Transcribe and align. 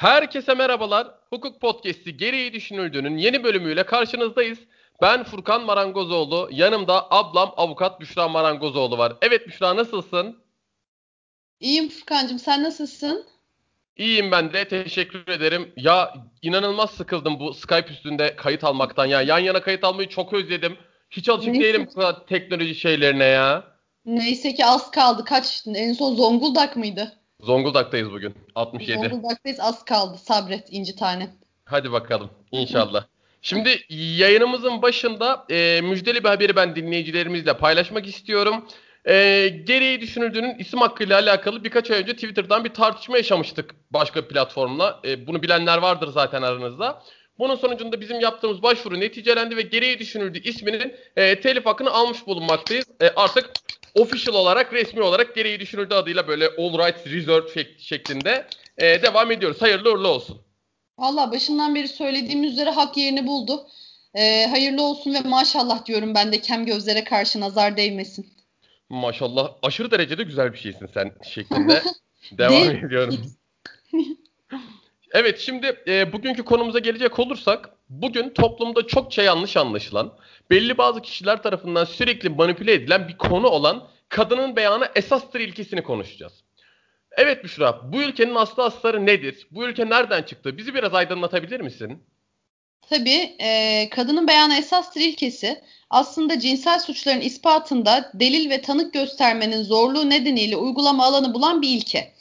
Herkese 0.00 0.54
merhabalar. 0.54 1.08
Hukuk 1.30 1.60
Podcast'i 1.60 2.16
Gereği 2.16 2.52
Düşünüldüğünün 2.52 3.16
yeni 3.16 3.44
bölümüyle 3.44 3.82
karşınızdayız. 3.86 4.58
Ben 5.02 5.24
Furkan 5.24 5.64
Marangozoğlu. 5.64 6.48
Yanımda 6.52 7.10
ablam 7.10 7.54
avukat 7.56 8.00
Büşra 8.00 8.28
Marangozoğlu 8.28 8.98
var. 8.98 9.12
Evet 9.22 9.46
Büşra 9.48 9.76
nasılsın? 9.76 10.38
İyiyim 11.60 11.88
Furkan'cığım 11.88 12.38
sen 12.38 12.62
nasılsın? 12.62 13.26
İyiyim 13.96 14.30
ben 14.30 14.52
de 14.52 14.68
teşekkür 14.68 15.28
ederim. 15.28 15.72
Ya 15.76 16.14
inanılmaz 16.42 16.90
sıkıldım 16.90 17.40
bu 17.40 17.54
Skype 17.54 17.92
üstünde 17.92 18.36
kayıt 18.36 18.64
almaktan 18.64 19.06
ya. 19.06 19.22
Yan 19.22 19.38
yana 19.38 19.62
kayıt 19.62 19.84
almayı 19.84 20.08
çok 20.08 20.32
özledim. 20.32 20.76
Hiç 21.10 21.28
alışık 21.28 21.52
Neyse. 21.52 21.64
değilim 21.64 21.88
bu 21.96 22.26
teknoloji 22.26 22.74
şeylerine 22.74 23.24
ya. 23.24 23.64
Neyse 24.06 24.54
ki 24.54 24.66
az 24.66 24.90
kaldı. 24.90 25.24
Kaç? 25.24 25.64
En 25.74 25.92
son 25.92 26.14
Zonguldak 26.14 26.76
mıydı? 26.76 27.19
Zonguldak'tayız 27.42 28.12
bugün. 28.12 28.34
67. 28.54 29.08
Zonguldak'tayız 29.08 29.60
az 29.60 29.84
kaldı. 29.84 30.18
Sabret 30.18 30.66
inci 30.70 30.96
tane. 30.96 31.30
Hadi 31.64 31.92
bakalım 31.92 32.30
inşallah. 32.52 33.04
Şimdi 33.42 33.80
yayınımızın 33.88 34.82
başında 34.82 35.44
e, 35.50 35.80
müjdeli 35.80 36.24
bir 36.24 36.28
haberi 36.28 36.56
ben 36.56 36.76
dinleyicilerimizle 36.76 37.56
paylaşmak 37.56 38.06
istiyorum. 38.06 38.64
E, 39.04 39.14
gereği 39.64 40.00
düşünüldüğünün 40.00 40.58
isim 40.58 40.80
hakkıyla 40.80 41.18
alakalı 41.20 41.64
birkaç 41.64 41.90
ay 41.90 41.98
önce 41.98 42.12
Twitter'dan 42.12 42.64
bir 42.64 42.74
tartışma 42.74 43.16
yaşamıştık 43.16 43.74
başka 43.90 44.28
platformla. 44.28 45.00
E, 45.04 45.26
bunu 45.26 45.42
bilenler 45.42 45.78
vardır 45.78 46.08
zaten 46.08 46.42
aranızda. 46.42 47.02
Bunun 47.40 47.56
sonucunda 47.56 48.00
bizim 48.00 48.20
yaptığımız 48.20 48.62
başvuru 48.62 49.00
neticelendi 49.00 49.56
ve 49.56 49.62
gereği 49.62 49.98
düşünüldü 49.98 50.38
isminin 50.44 50.94
e, 51.16 51.40
telif 51.40 51.66
hakkını 51.66 51.90
almış 51.90 52.26
bulunmaktayız. 52.26 52.84
E, 53.00 53.08
artık 53.08 53.50
official 53.94 54.34
olarak 54.34 54.72
resmi 54.72 55.02
olarak 55.02 55.34
gereği 55.34 55.60
düşünüldü 55.60 55.94
adıyla 55.94 56.28
böyle 56.28 56.48
all 56.48 56.78
rights 56.78 57.06
reserved 57.06 57.48
şek- 57.48 57.78
şeklinde 57.78 58.46
e, 58.78 59.02
devam 59.02 59.30
ediyoruz. 59.30 59.62
Hayırlı 59.62 59.92
uğurlu 59.92 60.08
olsun. 60.08 60.40
Valla 60.98 61.32
başından 61.32 61.74
beri 61.74 61.88
söylediğim 61.88 62.44
üzere 62.44 62.70
hak 62.70 62.96
yerini 62.96 63.26
buldu. 63.26 63.66
Ee, 64.14 64.46
hayırlı 64.50 64.82
olsun 64.82 65.14
ve 65.14 65.20
maşallah 65.20 65.86
diyorum 65.86 66.14
ben 66.14 66.32
de 66.32 66.40
kem 66.40 66.66
gözlere 66.66 67.04
karşı 67.04 67.40
nazar 67.40 67.76
değmesin. 67.76 68.26
Maşallah 68.88 69.52
aşırı 69.62 69.90
derecede 69.90 70.22
güzel 70.22 70.52
bir 70.52 70.58
şeysin 70.58 70.86
sen 70.94 71.12
şeklinde 71.22 71.82
devam 72.38 72.70
ediyorum. 72.70 73.16
Evet 75.12 75.38
şimdi 75.38 75.82
e, 75.86 76.12
bugünkü 76.12 76.44
konumuza 76.44 76.78
gelecek 76.78 77.18
olursak 77.18 77.70
bugün 77.88 78.30
toplumda 78.30 78.86
çokça 78.86 79.22
yanlış 79.22 79.56
anlaşılan 79.56 80.12
belli 80.50 80.78
bazı 80.78 81.02
kişiler 81.02 81.42
tarafından 81.42 81.84
sürekli 81.84 82.28
manipüle 82.28 82.72
edilen 82.72 83.08
bir 83.08 83.16
konu 83.16 83.46
olan 83.46 83.88
kadının 84.08 84.56
beyanı 84.56 84.88
esastır 84.94 85.40
ilkesini 85.40 85.82
konuşacağız. 85.82 86.32
Evet 87.12 87.44
Büşra 87.44 87.92
bu 87.92 88.02
ülkenin 88.02 88.34
aslı 88.34 88.64
astarı 88.64 89.06
nedir? 89.06 89.46
Bu 89.50 89.64
ülke 89.64 89.88
nereden 89.88 90.22
çıktı? 90.22 90.58
Bizi 90.58 90.74
biraz 90.74 90.94
aydınlatabilir 90.94 91.60
misin? 91.60 92.02
Tabii 92.90 93.36
e, 93.38 93.88
kadının 93.90 94.28
beyanı 94.28 94.54
esastır 94.54 95.00
ilkesi 95.00 95.62
aslında 95.90 96.38
cinsel 96.38 96.78
suçların 96.78 97.20
ispatında 97.20 98.10
delil 98.14 98.50
ve 98.50 98.62
tanık 98.62 98.92
göstermenin 98.92 99.62
zorluğu 99.62 100.10
nedeniyle 100.10 100.56
uygulama 100.56 101.04
alanı 101.04 101.34
bulan 101.34 101.62
bir 101.62 101.68
ilke. 101.68 102.14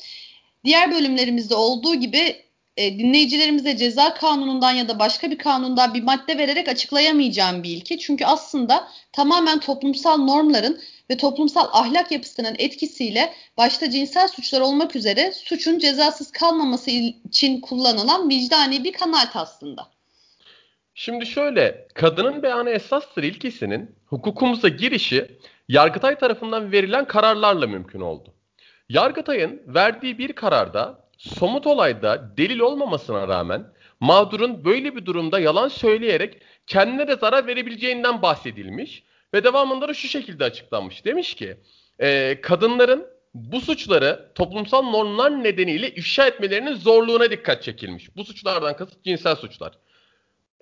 Diğer 0.63 0.91
bölümlerimizde 0.91 1.55
olduğu 1.55 1.95
gibi 1.95 2.48
e, 2.77 2.99
dinleyicilerimize 2.99 3.77
ceza 3.77 4.13
kanunundan 4.13 4.71
ya 4.71 4.87
da 4.87 4.99
başka 4.99 5.31
bir 5.31 5.37
kanundan 5.37 5.93
bir 5.93 6.03
madde 6.03 6.37
vererek 6.37 6.67
açıklayamayacağım 6.67 7.63
bir 7.63 7.69
ilke. 7.69 7.97
Çünkü 7.97 8.25
aslında 8.25 8.87
tamamen 9.11 9.59
toplumsal 9.59 10.17
normların 10.17 10.79
ve 11.09 11.17
toplumsal 11.17 11.67
ahlak 11.71 12.11
yapısının 12.11 12.55
etkisiyle 12.59 13.33
başta 13.57 13.89
cinsel 13.89 14.27
suçlar 14.27 14.61
olmak 14.61 14.95
üzere 14.95 15.31
suçun 15.31 15.79
cezasız 15.79 16.31
kalmaması 16.31 16.91
için 16.91 17.61
kullanılan 17.61 18.29
vicdani 18.29 18.83
bir 18.83 18.93
kanaat 18.93 19.35
aslında. 19.35 19.87
Şimdi 20.93 21.25
şöyle, 21.25 21.87
kadının 21.93 22.43
beyanı 22.43 22.69
esastır 22.69 23.23
ilkesinin 23.23 23.95
hukukumuza 24.05 24.67
girişi 24.67 25.39
Yargıtay 25.69 26.17
tarafından 26.17 26.71
verilen 26.71 27.05
kararlarla 27.05 27.67
mümkün 27.67 28.01
oldu. 28.01 28.33
Yargıtay'ın 28.89 29.61
verdiği 29.67 30.17
bir 30.17 30.33
kararda 30.33 31.08
somut 31.19 31.67
olayda 31.67 32.37
delil 32.37 32.59
olmamasına 32.59 33.27
rağmen 33.27 33.73
mağdurun 33.99 34.65
böyle 34.65 34.95
bir 34.95 35.05
durumda 35.05 35.39
yalan 35.39 35.67
söyleyerek 35.67 36.41
kendine 36.67 37.07
de 37.07 37.15
zarar 37.15 37.47
verebileceğinden 37.47 38.21
bahsedilmiş 38.21 39.03
ve 39.33 39.43
devamında 39.43 39.87
da 39.87 39.93
şu 39.93 40.07
şekilde 40.07 40.43
açıklanmış. 40.43 41.05
Demiş 41.05 41.33
ki, 41.33 41.57
e, 41.99 42.41
kadınların 42.41 43.07
bu 43.33 43.61
suçları 43.61 44.31
toplumsal 44.35 44.81
normlar 44.81 45.43
nedeniyle 45.43 45.89
ifşa 45.89 46.27
etmelerinin 46.27 46.75
zorluğuna 46.75 47.31
dikkat 47.31 47.63
çekilmiş. 47.63 48.15
Bu 48.15 48.25
suçlardan 48.25 48.75
kasıt 48.75 49.03
cinsel 49.03 49.35
suçlar. 49.35 49.73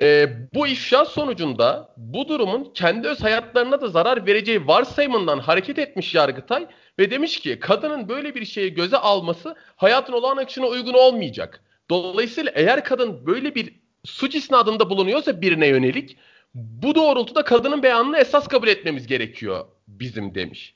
Ee, 0.01 0.29
bu 0.53 0.67
ifşa 0.67 1.05
sonucunda 1.05 1.93
bu 1.97 2.27
durumun 2.27 2.71
kendi 2.73 3.07
öz 3.07 3.23
hayatlarına 3.23 3.81
da 3.81 3.87
zarar 3.87 4.25
vereceği 4.25 4.67
varsayımından 4.67 5.39
hareket 5.39 5.79
etmiş 5.79 6.15
Yargıtay 6.15 6.67
ve 6.99 7.11
demiş 7.11 7.39
ki 7.39 7.59
kadının 7.59 8.09
böyle 8.09 8.35
bir 8.35 8.45
şeyi 8.45 8.73
göze 8.73 8.97
alması 8.97 9.55
hayatın 9.75 10.13
olağan 10.13 10.37
akışına 10.37 10.65
uygun 10.65 10.93
olmayacak. 10.93 11.63
Dolayısıyla 11.89 12.51
eğer 12.55 12.83
kadın 12.83 13.27
böyle 13.27 13.55
bir 13.55 13.73
suç 14.05 14.35
isnadında 14.35 14.89
bulunuyorsa 14.89 15.41
birine 15.41 15.67
yönelik 15.67 16.17
bu 16.55 16.95
doğrultuda 16.95 17.43
kadının 17.43 17.83
beyanını 17.83 18.17
esas 18.17 18.47
kabul 18.47 18.67
etmemiz 18.67 19.07
gerekiyor 19.07 19.65
bizim 19.87 20.35
demiş. 20.35 20.75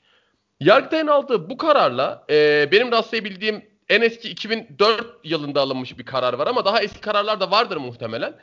Yargıtay'ın 0.60 1.06
aldığı 1.06 1.50
bu 1.50 1.56
kararla 1.56 2.24
e, 2.30 2.68
benim 2.72 2.92
rastlayabildiğim 2.92 3.64
en 3.88 4.00
eski 4.00 4.28
2004 4.28 5.06
yılında 5.24 5.60
alınmış 5.60 5.98
bir 5.98 6.04
karar 6.04 6.34
var 6.34 6.46
ama 6.46 6.64
daha 6.64 6.82
eski 6.82 7.00
kararlar 7.00 7.40
da 7.40 7.50
vardır 7.50 7.76
muhtemelen. 7.76 8.34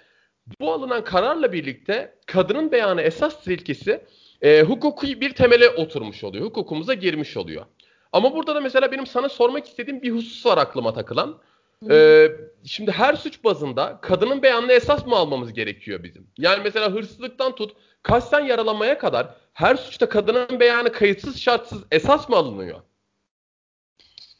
Bu 0.61 0.73
alınan 0.73 1.03
kararla 1.03 1.53
birlikte 1.53 2.15
kadının 2.25 2.71
beyanı 2.71 3.01
esas 3.01 3.47
ilkesi 3.47 4.01
e, 4.41 4.61
hukuki 4.61 5.21
bir 5.21 5.33
temele 5.33 5.69
oturmuş 5.69 6.23
oluyor. 6.23 6.45
Hukukumuza 6.45 6.93
girmiş 6.93 7.37
oluyor. 7.37 7.65
Ama 8.11 8.35
burada 8.35 8.55
da 8.55 8.61
mesela 8.61 8.91
benim 8.91 9.07
sana 9.07 9.29
sormak 9.29 9.67
istediğim 9.67 10.01
bir 10.01 10.11
husus 10.11 10.45
var 10.45 10.57
aklıma 10.57 10.93
takılan. 10.93 11.41
E, 11.89 12.27
şimdi 12.65 12.91
her 12.91 13.15
suç 13.15 13.43
bazında 13.43 13.99
kadının 14.01 14.43
beyanını 14.43 14.71
esas 14.71 15.05
mı 15.05 15.15
almamız 15.15 15.53
gerekiyor 15.53 16.03
bizim? 16.03 16.27
Yani 16.37 16.61
mesela 16.63 16.91
hırsızlıktan 16.91 17.55
tut 17.55 17.75
kasten 18.03 18.45
yaralamaya 18.45 18.97
kadar 18.97 19.35
her 19.53 19.75
suçta 19.75 20.09
kadının 20.09 20.59
beyanı 20.59 20.91
kayıtsız 20.91 21.41
şartsız 21.41 21.83
esas 21.91 22.29
mı 22.29 22.35
alınıyor? 22.35 22.81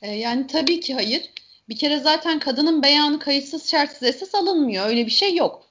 E, 0.02 0.12
yani 0.12 0.48
tabii 0.48 0.80
ki 0.80 0.94
hayır. 0.94 1.22
Bir 1.70 1.78
kere 1.78 2.00
zaten 2.00 2.40
kadının 2.40 2.84
beyanı 2.84 3.20
kayıtsız 3.20 3.70
şartsız 3.72 4.04
esas 4.04 4.36
alınmıyor. 4.36 4.88
Öyle 4.88 5.06
bir 5.06 5.12
şey 5.12 5.36
yok. 5.36 5.69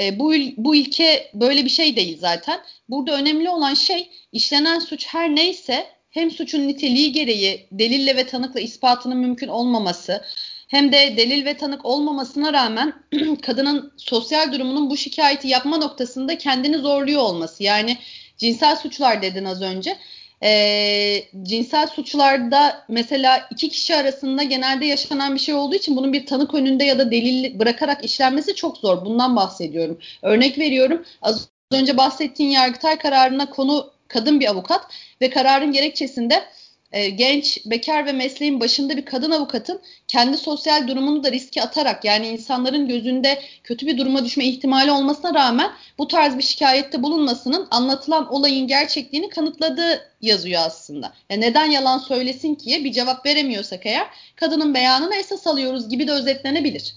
E, 0.00 0.18
bu, 0.18 0.34
bu 0.56 0.76
ilke 0.76 1.30
böyle 1.34 1.64
bir 1.64 1.70
şey 1.70 1.96
değil 1.96 2.18
zaten. 2.20 2.60
Burada 2.88 3.16
önemli 3.16 3.48
olan 3.48 3.74
şey 3.74 4.10
işlenen 4.32 4.78
suç 4.78 5.06
her 5.06 5.36
neyse 5.36 5.86
hem 6.10 6.30
suçun 6.30 6.68
niteliği 6.68 7.12
gereği 7.12 7.68
delille 7.72 8.16
ve 8.16 8.26
tanıkla 8.26 8.60
ispatının 8.60 9.18
mümkün 9.18 9.48
olmaması 9.48 10.24
hem 10.68 10.92
de 10.92 11.16
delil 11.16 11.44
ve 11.44 11.56
tanık 11.56 11.84
olmamasına 11.84 12.52
rağmen 12.52 12.92
kadının 13.42 13.92
sosyal 13.96 14.52
durumunun 14.52 14.90
bu 14.90 14.96
şikayeti 14.96 15.48
yapma 15.48 15.76
noktasında 15.76 16.38
kendini 16.38 16.78
zorluyor 16.78 17.22
olması. 17.22 17.62
Yani 17.62 17.98
cinsel 18.38 18.76
suçlar 18.76 19.22
dedin 19.22 19.44
az 19.44 19.62
önce. 19.62 19.98
Ee, 20.44 21.24
cinsel 21.42 21.86
suçlarda 21.86 22.84
mesela 22.88 23.48
iki 23.50 23.68
kişi 23.68 23.96
arasında 23.96 24.42
genelde 24.42 24.86
yaşanan 24.86 25.34
bir 25.34 25.40
şey 25.40 25.54
olduğu 25.54 25.74
için 25.74 25.96
bunun 25.96 26.12
bir 26.12 26.26
tanık 26.26 26.54
önünde 26.54 26.84
ya 26.84 26.98
da 26.98 27.10
delil 27.10 27.58
bırakarak 27.58 28.04
işlenmesi 28.04 28.54
çok 28.54 28.78
zor. 28.78 29.04
Bundan 29.04 29.36
bahsediyorum. 29.36 29.98
Örnek 30.22 30.58
veriyorum. 30.58 31.04
Az 31.22 31.48
önce 31.72 31.96
bahsettiğin 31.96 32.50
Yargıtay 32.50 32.98
kararına 32.98 33.50
konu 33.50 33.90
kadın 34.08 34.40
bir 34.40 34.50
avukat 34.50 34.86
ve 35.20 35.30
kararın 35.30 35.72
gerekçesinde 35.72 36.44
e, 36.92 37.08
genç, 37.08 37.58
bekar 37.66 38.06
ve 38.06 38.12
mesleğin 38.12 38.60
başında 38.60 38.96
bir 38.96 39.04
kadın 39.04 39.30
avukatın 39.30 39.80
kendi 40.08 40.36
sosyal 40.36 40.88
durumunu 40.88 41.24
da 41.24 41.32
riske 41.32 41.62
atarak 41.62 42.04
yani 42.04 42.28
insanların 42.28 42.88
gözünde 42.88 43.42
kötü 43.64 43.86
bir 43.86 43.98
duruma 43.98 44.24
düşme 44.24 44.44
ihtimali 44.44 44.90
olmasına 44.90 45.34
rağmen 45.34 45.72
bu 45.98 46.08
tarz 46.08 46.38
bir 46.38 46.42
şikayette 46.42 47.02
bulunmasının 47.02 47.68
anlatılan 47.70 48.32
olayın 48.32 48.66
gerçekliğini 48.66 49.28
kanıtladığı 49.28 50.00
yazıyor 50.20 50.62
aslında. 50.66 51.12
Ya 51.30 51.36
neden 51.36 51.70
yalan 51.70 51.98
söylesin 51.98 52.54
ki'ye 52.54 52.84
bir 52.84 52.92
cevap 52.92 53.26
veremiyorsak 53.26 53.86
eğer 53.86 54.06
kadının 54.36 54.74
beyanını 54.74 55.14
esas 55.14 55.46
alıyoruz 55.46 55.88
gibi 55.88 56.06
de 56.06 56.12
özetlenebilir. 56.12 56.94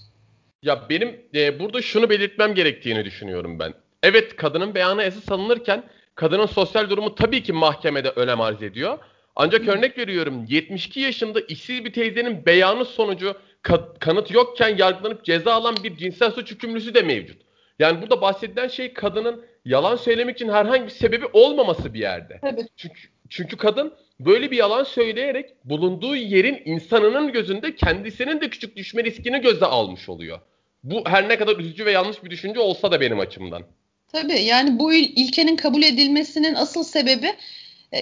Ya 0.62 0.88
benim 0.90 1.20
e, 1.34 1.60
burada 1.60 1.82
şunu 1.82 2.10
belirtmem 2.10 2.54
gerektiğini 2.54 3.04
düşünüyorum 3.04 3.58
ben. 3.58 3.74
Evet 4.02 4.36
kadının 4.36 4.74
beyanı 4.74 5.02
esas 5.02 5.32
alınırken 5.32 5.82
kadının 6.14 6.46
sosyal 6.46 6.90
durumu 6.90 7.14
tabii 7.14 7.42
ki 7.42 7.52
mahkemede 7.52 8.10
önem 8.10 8.40
arz 8.40 8.62
ediyor. 8.62 8.98
Ancak 9.40 9.68
örnek 9.68 9.98
veriyorum 9.98 10.44
72 10.48 11.00
yaşında 11.00 11.40
işsiz 11.40 11.84
bir 11.84 11.92
teyzenin 11.92 12.46
beyanı 12.46 12.84
sonucu 12.84 13.34
ka- 13.62 13.98
kanıt 13.98 14.30
yokken 14.30 14.76
yargılanıp 14.76 15.24
ceza 15.24 15.52
alan 15.52 15.76
bir 15.84 15.96
cinsel 15.96 16.30
suç 16.30 16.50
hükümlüsü 16.50 16.94
de 16.94 17.02
mevcut. 17.02 17.42
Yani 17.78 18.02
burada 18.02 18.20
bahsedilen 18.20 18.68
şey 18.68 18.92
kadının 18.92 19.44
yalan 19.64 19.96
söylemek 19.96 20.36
için 20.36 20.48
herhangi 20.48 20.84
bir 20.84 20.90
sebebi 20.90 21.26
olmaması 21.32 21.94
bir 21.94 22.00
yerde. 22.00 22.38
Tabii. 22.42 22.66
Çünkü 22.76 23.00
çünkü 23.28 23.56
kadın 23.56 23.94
böyle 24.20 24.50
bir 24.50 24.56
yalan 24.56 24.84
söyleyerek 24.84 25.50
bulunduğu 25.64 26.16
yerin 26.16 26.62
insanının 26.64 27.32
gözünde 27.32 27.74
kendisinin 27.74 28.40
de 28.40 28.50
küçük 28.50 28.76
düşme 28.76 29.04
riskini 29.04 29.40
göze 29.40 29.66
almış 29.66 30.08
oluyor. 30.08 30.40
Bu 30.82 31.02
her 31.06 31.28
ne 31.28 31.38
kadar 31.38 31.56
üzücü 31.56 31.84
ve 31.84 31.92
yanlış 31.92 32.24
bir 32.24 32.30
düşünce 32.30 32.60
olsa 32.60 32.92
da 32.92 33.00
benim 33.00 33.20
açımdan. 33.20 33.62
Tabii 34.12 34.40
yani 34.40 34.78
bu 34.78 34.92
il 34.92 35.12
ilkenin 35.16 35.56
kabul 35.56 35.82
edilmesinin 35.82 36.54
asıl 36.54 36.84
sebebi 36.84 37.26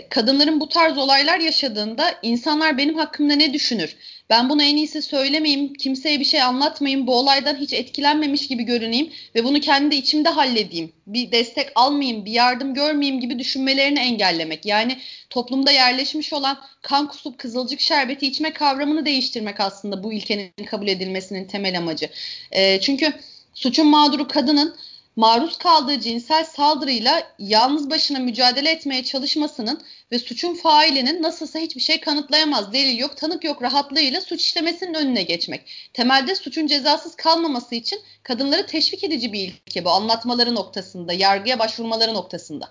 kadınların 0.08 0.60
bu 0.60 0.68
tarz 0.68 0.98
olaylar 0.98 1.40
yaşadığında 1.40 2.14
insanlar 2.22 2.78
benim 2.78 2.94
hakkımda 2.94 3.34
ne 3.34 3.52
düşünür? 3.52 3.96
Ben 4.30 4.50
bunu 4.50 4.62
en 4.62 4.76
iyisi 4.76 5.02
söylemeyeyim, 5.02 5.74
kimseye 5.74 6.20
bir 6.20 6.24
şey 6.24 6.42
anlatmayayım, 6.42 7.06
bu 7.06 7.14
olaydan 7.14 7.56
hiç 7.56 7.72
etkilenmemiş 7.72 8.48
gibi 8.48 8.62
görüneyim 8.62 9.12
ve 9.34 9.44
bunu 9.44 9.60
kendi 9.60 9.94
içimde 9.94 10.28
halledeyim. 10.28 10.92
Bir 11.06 11.32
destek 11.32 11.68
almayayım, 11.74 12.24
bir 12.24 12.30
yardım 12.30 12.74
görmeyeyim 12.74 13.20
gibi 13.20 13.38
düşünmelerini 13.38 13.98
engellemek. 13.98 14.66
Yani 14.66 14.98
toplumda 15.30 15.70
yerleşmiş 15.70 16.32
olan 16.32 16.58
kan 16.82 17.08
kusup 17.08 17.38
kızılcık 17.38 17.80
şerbeti 17.80 18.26
içme 18.26 18.52
kavramını 18.52 19.06
değiştirmek 19.06 19.60
aslında 19.60 20.02
bu 20.04 20.12
ilkenin 20.12 20.64
kabul 20.66 20.88
edilmesinin 20.88 21.44
temel 21.44 21.78
amacı. 21.78 22.08
E, 22.52 22.80
çünkü 22.80 23.12
suçun 23.54 23.86
mağduru 23.86 24.28
kadının 24.28 24.76
maruz 25.16 25.58
kaldığı 25.58 26.00
cinsel 26.00 26.44
saldırıyla 26.44 27.22
yalnız 27.38 27.90
başına 27.90 28.18
mücadele 28.18 28.70
etmeye 28.70 29.04
çalışmasının 29.04 29.80
ve 30.12 30.18
suçun 30.18 30.54
failinin 30.54 31.22
nasılsa 31.22 31.58
hiçbir 31.58 31.80
şey 31.80 32.00
kanıtlayamaz, 32.00 32.72
delil 32.72 32.98
yok, 32.98 33.16
tanık 33.16 33.44
yok 33.44 33.62
rahatlığıyla 33.62 34.20
suç 34.20 34.40
işlemesinin 34.40 34.94
önüne 34.94 35.22
geçmek. 35.22 35.90
Temelde 35.92 36.34
suçun 36.34 36.66
cezasız 36.66 37.16
kalmaması 37.16 37.74
için 37.74 37.98
kadınları 38.22 38.66
teşvik 38.66 39.04
edici 39.04 39.32
bir 39.32 39.52
ilke 39.66 39.84
bu 39.84 39.90
anlatmaları 39.90 40.54
noktasında, 40.54 41.12
yargıya 41.12 41.58
başvurmaları 41.58 42.14
noktasında. 42.14 42.70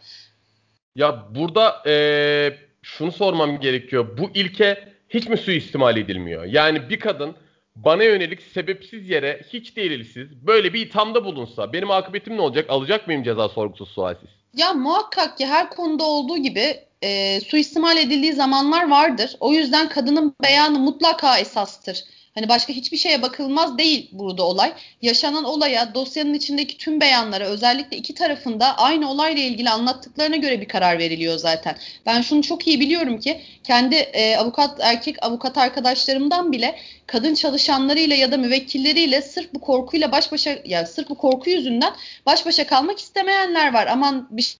Ya 0.96 1.26
burada 1.36 1.84
ee, 1.88 2.58
şunu 2.82 3.12
sormam 3.12 3.60
gerekiyor. 3.60 4.18
Bu 4.18 4.30
ilke 4.34 4.94
hiç 5.10 5.28
mi 5.28 5.38
suistimal 5.38 5.98
edilmiyor? 5.98 6.44
Yani 6.44 6.90
bir 6.90 7.00
kadın 7.00 7.36
bana 7.76 8.04
yönelik 8.04 8.42
sebepsiz 8.42 9.10
yere 9.10 9.42
hiç 9.54 9.76
delilsiz 9.76 10.48
böyle 10.48 10.74
bir 10.74 10.86
ithamda 10.86 11.26
bulunsa 11.26 11.74
benim 11.74 11.92
akıbetim 11.92 12.38
ne 12.38 12.42
olacak? 12.42 12.66
Alacak 12.70 13.08
mıyım 13.08 13.24
ceza 13.24 13.50
sorgusuz 13.50 13.90
sualsiz? 13.90 14.30
Ya 14.54 14.74
muhakkak 14.74 15.38
ki 15.38 15.46
her 15.46 15.70
konuda 15.70 16.04
olduğu 16.04 16.38
gibi 16.38 16.80
e, 17.02 17.42
suistimal 17.42 17.98
edildiği 17.98 18.34
zamanlar 18.34 18.90
vardır. 18.90 19.36
O 19.40 19.54
yüzden 19.54 19.90
kadının 19.90 20.36
beyanı 20.44 20.80
mutlaka 20.80 21.40
esastır. 21.40 22.04
Hani 22.36 22.50
başka 22.50 22.74
hiçbir 22.74 22.98
şeye 22.98 23.22
bakılmaz 23.22 23.78
değil 23.78 24.10
burada 24.12 24.44
olay. 24.44 24.74
Yaşanan 25.02 25.44
olaya, 25.44 25.94
dosyanın 25.94 26.34
içindeki 26.34 26.78
tüm 26.78 27.02
beyanlara, 27.02 27.46
özellikle 27.46 27.98
iki 27.98 28.14
tarafında 28.14 28.78
aynı 28.78 29.12
olayla 29.12 29.44
ilgili 29.44 29.70
anlattıklarına 29.70 30.36
göre 30.36 30.62
bir 30.62 30.68
karar 30.68 31.00
veriliyor 31.00 31.38
zaten. 31.38 31.78
Ben 32.06 32.22
şunu 32.22 32.42
çok 32.42 32.68
iyi 32.68 32.80
biliyorum 32.80 33.20
ki 33.20 33.42
kendi 33.64 33.96
e, 33.96 34.38
avukat 34.38 34.80
erkek 34.82 35.24
avukat 35.26 35.58
arkadaşlarımdan 35.58 36.52
bile 36.52 36.80
kadın 37.08 37.34
çalışanlarıyla 37.34 38.16
ya 38.16 38.32
da 38.32 38.38
müvekkilleriyle 38.38 39.22
sırf 39.22 39.54
bu 39.54 39.62
korkuyla 39.62 40.12
baş 40.12 40.32
başa 40.32 40.60
yani 40.66 40.88
sırf 40.88 41.10
bu 41.10 41.16
korku 41.16 41.50
yüzünden 41.50 41.94
baş 42.26 42.46
başa 42.46 42.68
kalmak 42.68 43.00
istemeyenler 43.00 43.74
var. 43.74 43.88
Aman 43.88 44.28
bir 44.32 44.58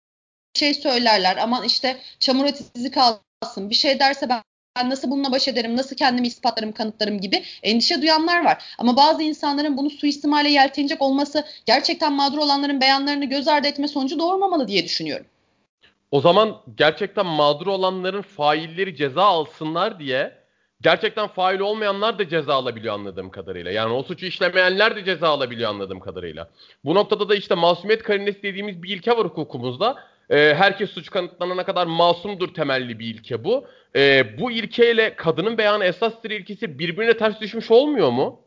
şey 0.54 0.74
söylerler. 0.74 1.38
Aman 1.38 1.64
işte 1.64 1.98
çamur 2.20 2.46
izi 2.76 2.92
kalsın. 2.92 3.70
Bir 3.70 3.76
şey 3.76 4.00
derse 4.00 4.30
ben 4.30 4.42
ben 4.76 4.90
nasıl 4.90 5.12
bununla 5.12 5.32
baş 5.32 5.48
ederim, 5.48 5.78
nasıl 5.78 5.96
kendimi 5.96 6.28
ispatlarım, 6.28 6.72
kanıtlarım 6.72 7.22
gibi 7.22 7.44
endişe 7.64 8.02
duyanlar 8.02 8.46
var. 8.46 8.64
Ama 8.78 8.98
bazı 8.98 9.24
insanların 9.24 9.78
bunu 9.78 9.90
suistimale 9.90 10.50
yeltenecek 10.50 11.02
olması 11.02 11.46
gerçekten 11.66 12.14
mağdur 12.14 12.38
olanların 12.38 12.82
beyanlarını 12.82 13.26
göz 13.26 13.48
ardı 13.48 13.68
etme 13.68 13.88
sonucu 13.88 14.20
doğurmamalı 14.20 14.68
diye 14.68 14.84
düşünüyorum. 14.84 15.26
O 16.12 16.22
zaman 16.22 16.58
gerçekten 16.78 17.26
mağdur 17.26 17.68
olanların 17.68 18.22
failleri 18.22 18.96
ceza 18.96 19.24
alsınlar 19.24 20.00
diye 20.00 20.34
gerçekten 20.82 21.28
fail 21.28 21.60
olmayanlar 21.60 22.20
da 22.20 22.30
ceza 22.30 22.54
alabiliyor 22.54 22.94
anladığım 22.94 23.30
kadarıyla. 23.30 23.72
Yani 23.72 23.94
o 23.94 24.04
suçu 24.04 24.26
işlemeyenler 24.26 24.96
de 24.96 25.06
ceza 25.06 25.28
alabiliyor 25.28 25.70
anladığım 25.70 26.00
kadarıyla. 26.00 26.50
Bu 26.86 26.96
noktada 26.96 27.30
da 27.30 27.36
işte 27.36 27.56
masumiyet 27.56 28.04
karinesi 28.04 28.44
dediğimiz 28.44 28.84
bir 28.84 28.90
ilke 28.90 29.12
var 29.12 29.26
hukukumuzda. 29.26 29.96
Ee, 30.30 30.54
herkes 30.58 30.90
suç 30.90 31.10
kanıtlanana 31.10 31.66
kadar 31.66 31.88
masumdur 31.88 32.54
temelli 32.54 33.00
bir 33.00 33.06
ilke 33.06 33.44
bu 33.44 33.66
e, 33.96 34.26
bu 34.40 34.52
ilkeyle 34.52 35.16
kadının 35.16 35.58
beyanı 35.58 35.86
esastır 35.86 36.32
ilkesi 36.32 36.80
birbirine 36.80 37.18
ters 37.18 37.40
düşmüş 37.40 37.72
olmuyor 37.72 38.12
mu? 38.12 38.42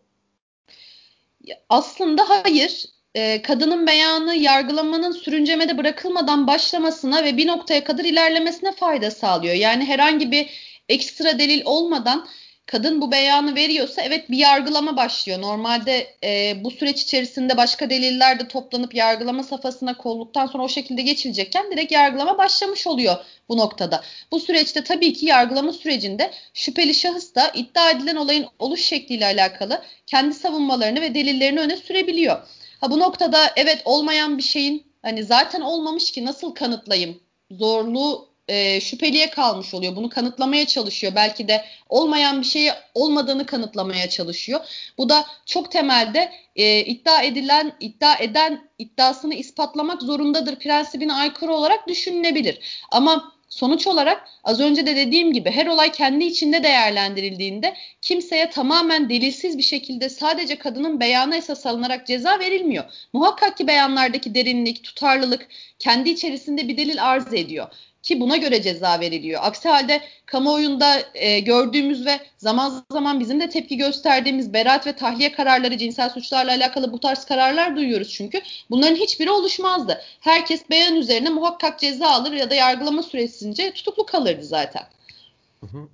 Aslında 1.69 2.29
hayır. 2.29 2.85
E, 3.15 3.43
kadının 3.43 3.87
beyanı 3.87 4.35
yargılamanın 4.35 5.13
sürüncemede 5.13 5.79
bırakılmadan 5.79 6.47
başlamasına 6.47 7.25
ve 7.25 7.37
bir 7.37 7.47
noktaya 7.47 7.85
kadar 7.85 8.05
ilerlemesine 8.05 8.73
fayda 8.73 9.11
sağlıyor. 9.11 9.55
Yani 9.55 9.85
herhangi 9.85 10.31
bir 10.31 10.51
ekstra 10.89 11.39
delil 11.39 11.63
olmadan 11.65 12.27
kadın 12.69 13.01
bu 13.01 13.13
beyanı 13.13 13.55
veriyorsa 13.55 14.03
evet 14.03 14.31
bir 14.31 14.37
yargılama 14.37 14.97
başlıyor. 14.97 15.43
Normalde 15.43 16.15
e, 16.25 16.65
bu 16.65 16.71
süreç 16.71 17.03
içerisinde 17.03 17.57
başka 17.57 17.91
deliller 17.91 18.41
de 18.41 18.49
toplanıp 18.49 18.95
yargılama 18.95 19.43
safhasına 19.43 19.97
kolluktan 19.97 20.47
sonra 20.47 20.63
o 20.63 20.69
şekilde 20.69 21.03
geçilecekken 21.03 21.71
direkt 21.71 21.93
yargılama 21.93 22.39
başlamış 22.39 22.87
oluyor 22.87 23.17
bu 23.49 23.57
noktada. 23.57 24.03
Bu 24.33 24.41
süreçte 24.41 24.85
tabii 24.85 25.13
ki 25.13 25.27
yargılama 25.27 25.73
sürecinde 25.73 26.31
şüpheli 26.55 26.95
şahıs 26.95 27.35
da 27.35 27.51
iddia 27.55 27.91
edilen 27.91 28.17
olayın 28.17 28.47
oluş 28.59 28.81
şekliyle 28.81 29.27
alakalı 29.27 29.83
kendi 30.07 30.35
savunmalarını 30.35 31.01
ve 31.01 31.15
delillerini 31.15 31.61
öne 31.61 31.77
sürebiliyor. 31.77 32.37
Ha 32.81 32.91
bu 32.91 32.99
noktada 32.99 33.53
evet 33.57 33.83
olmayan 33.85 34.39
bir 34.39 34.43
şeyin 34.43 34.87
hani 35.03 35.25
zaten 35.25 35.61
olmamış 35.61 36.13
ki 36.13 36.25
nasıl 36.25 36.55
kanıtlayayım 36.55 37.21
zorluğu 37.51 38.29
e, 38.49 38.81
şüpheliye 38.81 39.31
kalmış 39.31 39.75
oluyor. 39.75 39.97
Bunu 39.97 40.09
kanıtlamaya 40.09 40.67
çalışıyor. 40.67 41.13
Belki 41.17 41.49
de 41.49 41.65
olmayan 41.89 42.41
bir 42.41 42.47
şeyi 42.47 42.73
olmadığını 42.95 43.47
kanıtlamaya 43.47 44.09
çalışıyor. 44.09 44.61
Bu 44.99 45.09
da 45.09 45.27
çok 45.47 45.71
temelde 45.71 46.33
e, 46.57 46.81
iddia 46.81 47.23
edilen, 47.23 47.73
iddia 47.81 48.17
eden 48.19 48.69
iddiasını 48.79 49.35
ispatlamak 49.35 50.03
zorundadır 50.03 50.57
prensibine 50.57 51.13
aykırı 51.13 51.55
olarak 51.55 51.89
düşünülebilir. 51.89 52.59
Ama 52.91 53.39
Sonuç 53.49 53.87
olarak 53.87 54.29
az 54.45 54.61
önce 54.61 54.87
de 54.87 54.97
dediğim 54.97 55.33
gibi 55.33 55.51
her 55.51 55.67
olay 55.67 55.93
kendi 55.93 56.25
içinde 56.25 56.63
değerlendirildiğinde 56.63 57.75
kimseye 58.03 58.51
tamamen 58.51 59.09
delilsiz 59.09 59.59
bir 59.59 59.63
şekilde 59.63 60.09
sadece 60.09 60.59
kadının 60.59 61.01
beyanı 61.01 61.37
esas 61.37 61.67
alınarak 61.67 62.07
ceza 62.07 62.39
verilmiyor. 62.39 62.85
Muhakkak 63.13 63.57
ki 63.57 63.67
beyanlardaki 63.67 64.35
derinlik, 64.35 64.85
tutarlılık 64.85 65.49
kendi 65.79 66.11
içerisinde 66.11 66.69
bir 66.69 66.77
delil 66.77 67.05
arz 67.05 67.35
ediyor 67.35 67.67
ki 68.09 68.21
buna 68.21 68.37
göre 68.37 68.63
ceza 68.63 69.01
veriliyor. 69.01 69.41
Aksi 69.45 69.69
halde 69.69 70.01
kamuoyunda 70.27 70.99
e, 71.15 71.41
gördüğümüz 71.41 72.07
ve 72.07 72.21
zaman 72.39 72.85
zaman 72.91 73.21
bizim 73.21 73.41
de 73.41 73.49
tepki 73.49 73.77
gösterdiğimiz 73.77 74.53
beraat 74.53 74.87
ve 74.87 74.93
tahliye 74.93 75.33
kararları 75.33 75.79
cinsel 75.79 76.11
suçlarla 76.11 76.53
alakalı 76.53 76.93
bu 76.93 77.01
tarz 77.01 77.25
kararlar 77.25 77.77
duyuyoruz 77.77 78.15
çünkü. 78.15 78.41
Bunların 78.71 78.97
hiçbiri 78.97 79.31
oluşmazdı. 79.31 80.01
Herkes 80.21 80.71
beyan 80.71 80.97
üzerine 80.97 81.31
muhakkak 81.31 81.79
ceza 81.79 82.07
alır 82.07 82.33
ya 82.33 82.51
da 82.51 82.55
yargılama 82.55 83.03
süresince 83.03 83.73
tutuklu 83.73 84.07
kalırdı 84.07 84.45
zaten. 84.45 84.83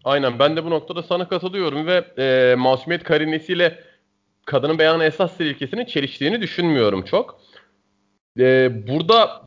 Aynen 0.05 0.39
ben 0.39 0.57
de 0.57 0.65
bu 0.65 0.71
noktada 0.71 1.03
sana 1.03 1.29
katılıyorum 1.29 1.87
ve 1.87 2.05
e, 2.19 2.55
masumiyet 2.55 3.05
karinesiyle 3.05 3.85
kadının 4.45 4.79
beyanı 4.79 5.05
esas 5.05 5.41
ilkesinin 5.41 5.85
çeliştiğini 5.85 6.43
düşünmüyorum 6.43 7.05
çok. 7.05 7.41
E, 8.39 8.71
burada 8.89 9.45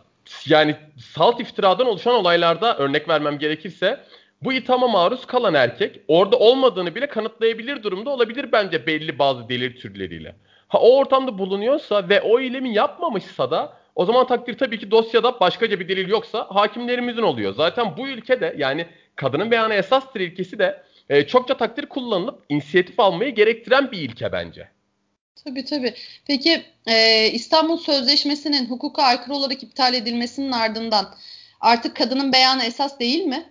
yani 0.48 0.76
salt 0.98 1.40
iftiradan 1.40 1.88
oluşan 1.88 2.14
olaylarda 2.16 2.78
örnek 2.78 3.10
vermem 3.10 3.40
gerekirse 3.40 4.00
bu 4.42 4.54
ithama 4.54 4.88
maruz 4.88 5.26
kalan 5.26 5.54
erkek 5.54 6.00
orada 6.08 6.40
olmadığını 6.40 6.96
bile 6.96 7.08
kanıtlayabilir 7.08 7.84
durumda 7.84 8.10
olabilir 8.10 8.52
bence 8.52 8.88
belli 8.88 9.20
bazı 9.20 9.50
delil 9.50 9.80
türleriyle. 9.80 10.36
Ha 10.68 10.80
o 10.80 10.98
ortamda 10.98 11.38
bulunuyorsa 11.38 12.10
ve 12.10 12.22
o 12.22 12.40
eylemi 12.40 12.74
yapmamışsa 12.74 13.52
da 13.52 13.74
o 13.96 14.06
zaman 14.06 14.28
takdir 14.28 14.58
tabii 14.58 14.80
ki 14.80 14.92
dosyada 14.92 15.40
başkaca 15.40 15.80
bir 15.80 15.88
delil 15.88 16.10
yoksa 16.10 16.48
hakimlerimizin 16.50 17.22
oluyor. 17.22 17.54
Zaten 17.54 17.98
bu 17.98 18.08
ülkede 18.08 18.56
yani 18.58 18.88
kadının 19.16 19.52
beyanı 19.52 19.74
esastır 19.74 20.20
ilkesi 20.20 20.60
de 20.60 20.84
e, 21.10 21.28
çokça 21.28 21.58
takdir 21.58 21.86
kullanılıp 21.86 22.44
inisiyatif 22.50 23.00
almayı 23.00 23.36
gerektiren 23.36 23.92
bir 23.92 23.98
ilke 23.98 24.32
bence. 24.32 24.68
Tabii 25.44 25.66
tabii. 25.66 25.94
Peki 26.26 26.64
e, 26.88 27.28
İstanbul 27.32 27.78
Sözleşmesi'nin 27.78 28.66
hukuka 28.66 29.04
aykırı 29.04 29.36
olarak 29.36 29.64
iptal 29.64 29.94
edilmesinin 29.94 30.52
ardından 30.52 31.16
artık 31.62 31.96
kadının 31.96 32.34
beyanı 32.34 32.64
esas 32.64 33.00
değil 33.00 33.24
mi? 33.24 33.50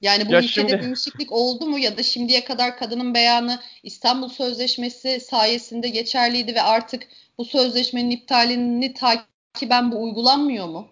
Yani 0.00 0.28
bu 0.28 0.32
ya 0.32 0.38
ülkede 0.38 0.68
şimdi... 0.68 0.82
değişiklik 0.82 1.32
oldu 1.32 1.66
mu 1.66 1.78
ya 1.78 1.98
da 1.98 2.02
şimdiye 2.02 2.44
kadar 2.44 2.78
kadının 2.78 3.14
beyanı 3.14 3.60
İstanbul 3.82 4.28
Sözleşmesi 4.28 5.20
sayesinde 5.20 5.88
geçerliydi 5.88 6.54
ve 6.54 6.62
artık 6.62 7.02
bu 7.38 7.44
sözleşmenin 7.44 8.10
iptalini 8.10 8.94
takiben 8.94 9.92
bu 9.92 10.02
uygulanmıyor 10.02 10.68
mu? 10.68 10.88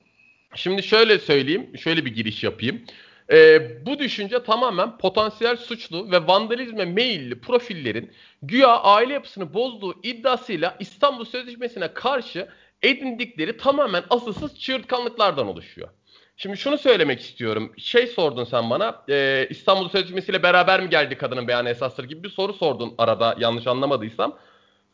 Şimdi 0.54 0.83
şöyle 0.83 1.19
söyleyeyim, 1.19 1.78
şöyle 1.78 2.04
bir 2.04 2.14
giriş 2.14 2.45
yapayım. 2.45 2.85
Ee, 3.33 3.87
bu 3.87 3.99
düşünce 3.99 4.43
tamamen 4.43 4.99
potansiyel 4.99 5.57
suçlu 5.57 6.11
ve 6.11 6.27
vandalizme 6.27 6.85
meyilli 6.85 7.41
profillerin 7.41 8.12
güya 8.43 8.81
aile 8.81 9.12
yapısını 9.12 9.55
bozduğu 9.55 9.95
iddiasıyla 10.03 10.77
İstanbul 10.81 11.25
Sözleşmesi'ne 11.25 11.95
karşı 11.95 12.49
edindikleri 12.83 13.57
tamamen 13.57 14.03
asılsız 14.11 14.61
çığırtkanlıklardan 14.61 15.47
oluşuyor. 15.47 15.89
Şimdi 16.37 16.57
şunu 16.57 16.79
söylemek 16.79 17.21
istiyorum. 17.21 17.73
Şey 17.79 18.07
sordun 18.07 18.45
sen 18.45 18.71
bana. 18.71 19.03
E, 19.09 19.47
İstanbul 19.51 19.89
Sözleşmesi'yle 19.89 20.43
beraber 20.43 20.81
mi 20.81 20.91
geldi 20.91 21.17
kadının 21.17 21.49
beyanı 21.49 21.69
esastır 21.69 22.05
gibi 22.05 22.23
bir 22.23 22.29
soru 22.29 22.53
sordun 22.53 22.95
arada 22.99 23.37
yanlış 23.39 23.67
anlamadıysam. 23.67 24.39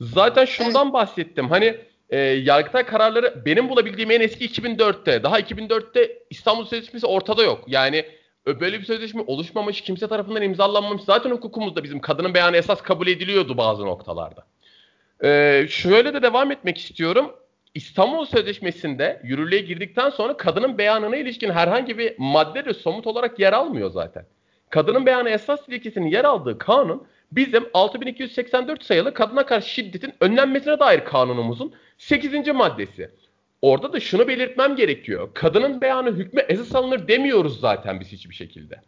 Zaten 0.01 0.45
şundan 0.45 0.93
bahsettim. 0.93 1.51
Hani 1.51 1.81
e, 2.11 2.19
Yargıtay 2.19 2.87
kararları 2.87 3.43
benim 3.47 3.69
bulabildiğim 3.69 4.11
en 4.11 4.21
eski 4.21 4.47
2004'te. 4.47 5.23
Daha 5.23 5.41
2004'te 5.41 6.19
İstanbul 6.31 6.65
Sözleşmesi 6.65 7.07
ortada 7.07 7.43
yok. 7.43 7.65
Yani 7.67 8.05
böyle 8.61 8.81
bir 8.81 8.85
sözleşme 8.85 9.23
oluşmamış, 9.27 9.81
kimse 9.81 10.09
tarafından 10.09 10.43
imzalanmamış. 10.43 11.03
Zaten 11.03 11.31
hukukumuzda 11.31 11.85
bizim 11.85 12.01
kadının 12.01 12.35
beyanı 12.35 12.57
esas 12.57 12.83
kabul 12.83 13.07
ediliyordu 13.07 13.57
bazı 13.57 13.87
noktalarda. 13.87 14.47
E, 15.25 15.67
şöyle 15.71 16.15
de 16.15 16.23
devam 16.23 16.53
etmek 16.53 16.79
istiyorum. 16.79 17.31
İstanbul 17.75 18.27
Sözleşmesi'nde 18.27 19.21
yürürlüğe 19.25 19.61
girdikten 19.61 20.11
sonra 20.11 20.37
kadının 20.37 20.79
beyanına 20.79 21.17
ilişkin 21.17 21.51
herhangi 21.51 21.99
bir 21.99 22.15
madde 22.19 22.65
de 22.65 22.75
somut 22.75 23.07
olarak 23.07 23.39
yer 23.39 23.53
almıyor 23.53 23.91
zaten. 23.91 24.25
Kadının 24.71 25.07
beyanı 25.07 25.31
esas 25.31 25.69
ilkesinin 25.69 26.07
yer 26.07 26.25
aldığı 26.25 26.59
kanun 26.59 27.07
bizim 27.33 27.67
6284 27.75 28.85
sayılı 28.85 29.15
kadına 29.15 29.47
karşı 29.47 29.69
şiddetin 29.69 30.15
önlenmesine 30.21 30.79
dair 30.79 31.05
kanunumuzun 31.05 31.75
8. 31.99 32.49
maddesi. 32.49 33.11
Orada 33.63 33.93
da 33.93 34.01
şunu 34.01 34.29
belirtmem 34.29 34.77
gerekiyor. 34.77 35.29
Kadının 35.35 35.81
beyanı 35.81 36.13
hükme 36.13 36.45
esas 36.49 36.75
alınır 36.75 37.09
demiyoruz 37.09 37.61
zaten 37.61 38.01
biz 38.01 38.13
hiçbir 38.13 38.35
şekilde. 38.35 38.81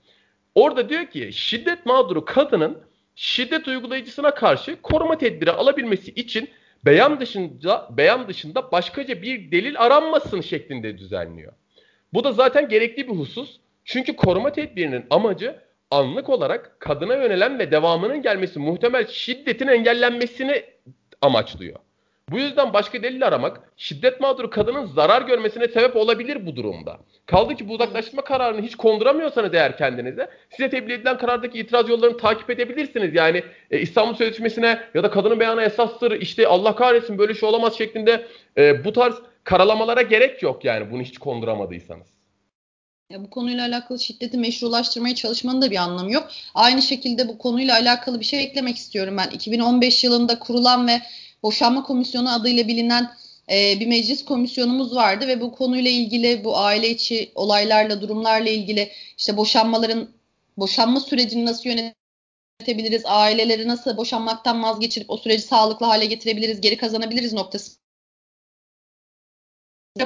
Orada 0.54 0.88
diyor 0.88 1.06
ki 1.06 1.32
şiddet 1.32 1.86
mağduru 1.86 2.24
kadının 2.24 2.78
şiddet 3.14 3.68
uygulayıcısına 3.68 4.34
karşı 4.34 4.82
koruma 4.82 5.18
tedbiri 5.18 5.50
alabilmesi 5.50 6.10
için 6.10 6.48
beyan 6.84 7.20
dışında 7.20 7.88
beyan 7.90 8.28
dışında 8.28 8.72
başkaca 8.72 9.22
bir 9.22 9.50
delil 9.50 9.80
aranmasın 9.80 10.40
şeklinde 10.40 10.98
düzenliyor. 10.98 11.52
Bu 12.12 12.24
da 12.24 12.32
zaten 12.32 12.68
gerekli 12.68 13.08
bir 13.08 13.12
husus. 13.12 13.56
Çünkü 13.84 14.16
koruma 14.16 14.52
tedbirinin 14.52 15.04
amacı 15.10 15.56
anlık 15.90 16.28
olarak 16.28 16.80
kadına 16.80 17.14
yönelen 17.14 17.58
ve 17.58 17.70
devamının 17.70 18.22
gelmesi 18.22 18.58
muhtemel 18.58 19.06
şiddetin 19.06 19.66
engellenmesini 19.66 20.64
amaçlıyor. 21.22 21.76
Bu 22.30 22.38
yüzden 22.38 22.72
başka 22.72 23.02
delil 23.02 23.26
aramak 23.26 23.60
şiddet 23.76 24.20
mağduru 24.20 24.50
kadının 24.50 24.86
zarar 24.86 25.22
görmesine 25.22 25.68
sebep 25.68 25.96
olabilir 25.96 26.46
bu 26.46 26.56
durumda. 26.56 26.98
Kaldı 27.26 27.54
ki 27.54 27.68
bu 27.68 27.72
uzaklaştırma 27.72 28.24
kararını 28.24 28.62
hiç 28.62 28.76
konduramıyorsanız 28.76 29.54
eğer 29.54 29.76
kendinize 29.76 30.30
size 30.50 30.70
tebliğ 30.70 30.92
edilen 30.92 31.18
karardaki 31.18 31.58
itiraz 31.58 31.88
yollarını 31.88 32.16
takip 32.16 32.50
edebilirsiniz. 32.50 33.14
Yani 33.14 33.42
e, 33.70 33.80
İstanbul 33.80 34.14
Sözleşmesi'ne 34.14 34.80
ya 34.94 35.02
da 35.02 35.10
kadının 35.10 35.40
beyanı 35.40 35.62
esastır 35.62 36.12
işte 36.20 36.46
Allah 36.46 36.76
kahretsin 36.76 37.18
böyle 37.18 37.34
şey 37.34 37.48
olamaz 37.48 37.78
şeklinde 37.78 38.26
e, 38.58 38.84
bu 38.84 38.92
tarz 38.92 39.14
karalamalara 39.44 40.02
gerek 40.02 40.42
yok 40.42 40.64
yani 40.64 40.90
bunu 40.90 41.02
hiç 41.02 41.18
konduramadıysanız. 41.18 42.06
Ya 43.10 43.22
bu 43.22 43.30
konuyla 43.30 43.66
alakalı 43.66 44.00
şiddeti 44.00 44.38
meşrulaştırmaya 44.38 45.14
çalışmanın 45.14 45.62
da 45.62 45.70
bir 45.70 45.76
anlamı 45.76 46.12
yok. 46.12 46.28
Aynı 46.54 46.82
şekilde 46.82 47.28
bu 47.28 47.38
konuyla 47.38 47.74
alakalı 47.74 48.20
bir 48.20 48.24
şey 48.24 48.44
eklemek 48.44 48.76
istiyorum 48.76 49.16
ben. 49.18 49.30
2015 49.30 50.04
yılında 50.04 50.38
kurulan 50.38 50.88
ve 50.88 51.00
Boşanma 51.42 51.82
Komisyonu 51.82 52.32
adıyla 52.34 52.68
bilinen 52.68 53.10
e, 53.50 53.80
bir 53.80 53.86
meclis 53.86 54.24
komisyonumuz 54.24 54.94
vardı 54.94 55.28
ve 55.28 55.40
bu 55.40 55.52
konuyla 55.52 55.90
ilgili 55.90 56.44
bu 56.44 56.58
aile 56.58 56.90
içi 56.90 57.32
olaylarla, 57.34 58.00
durumlarla 58.00 58.50
ilgili 58.50 58.92
işte 59.18 59.36
boşanmaların 59.36 60.08
boşanma 60.56 61.00
sürecini 61.00 61.46
nasıl 61.46 61.70
yönetebiliriz, 61.70 63.02
aileleri 63.04 63.68
nasıl 63.68 63.96
boşanmaktan 63.96 64.62
vazgeçirip 64.62 65.10
o 65.10 65.16
süreci 65.16 65.42
sağlıklı 65.42 65.86
hale 65.86 66.06
getirebiliriz, 66.06 66.60
geri 66.60 66.76
kazanabiliriz 66.76 67.32
noktası 67.32 67.80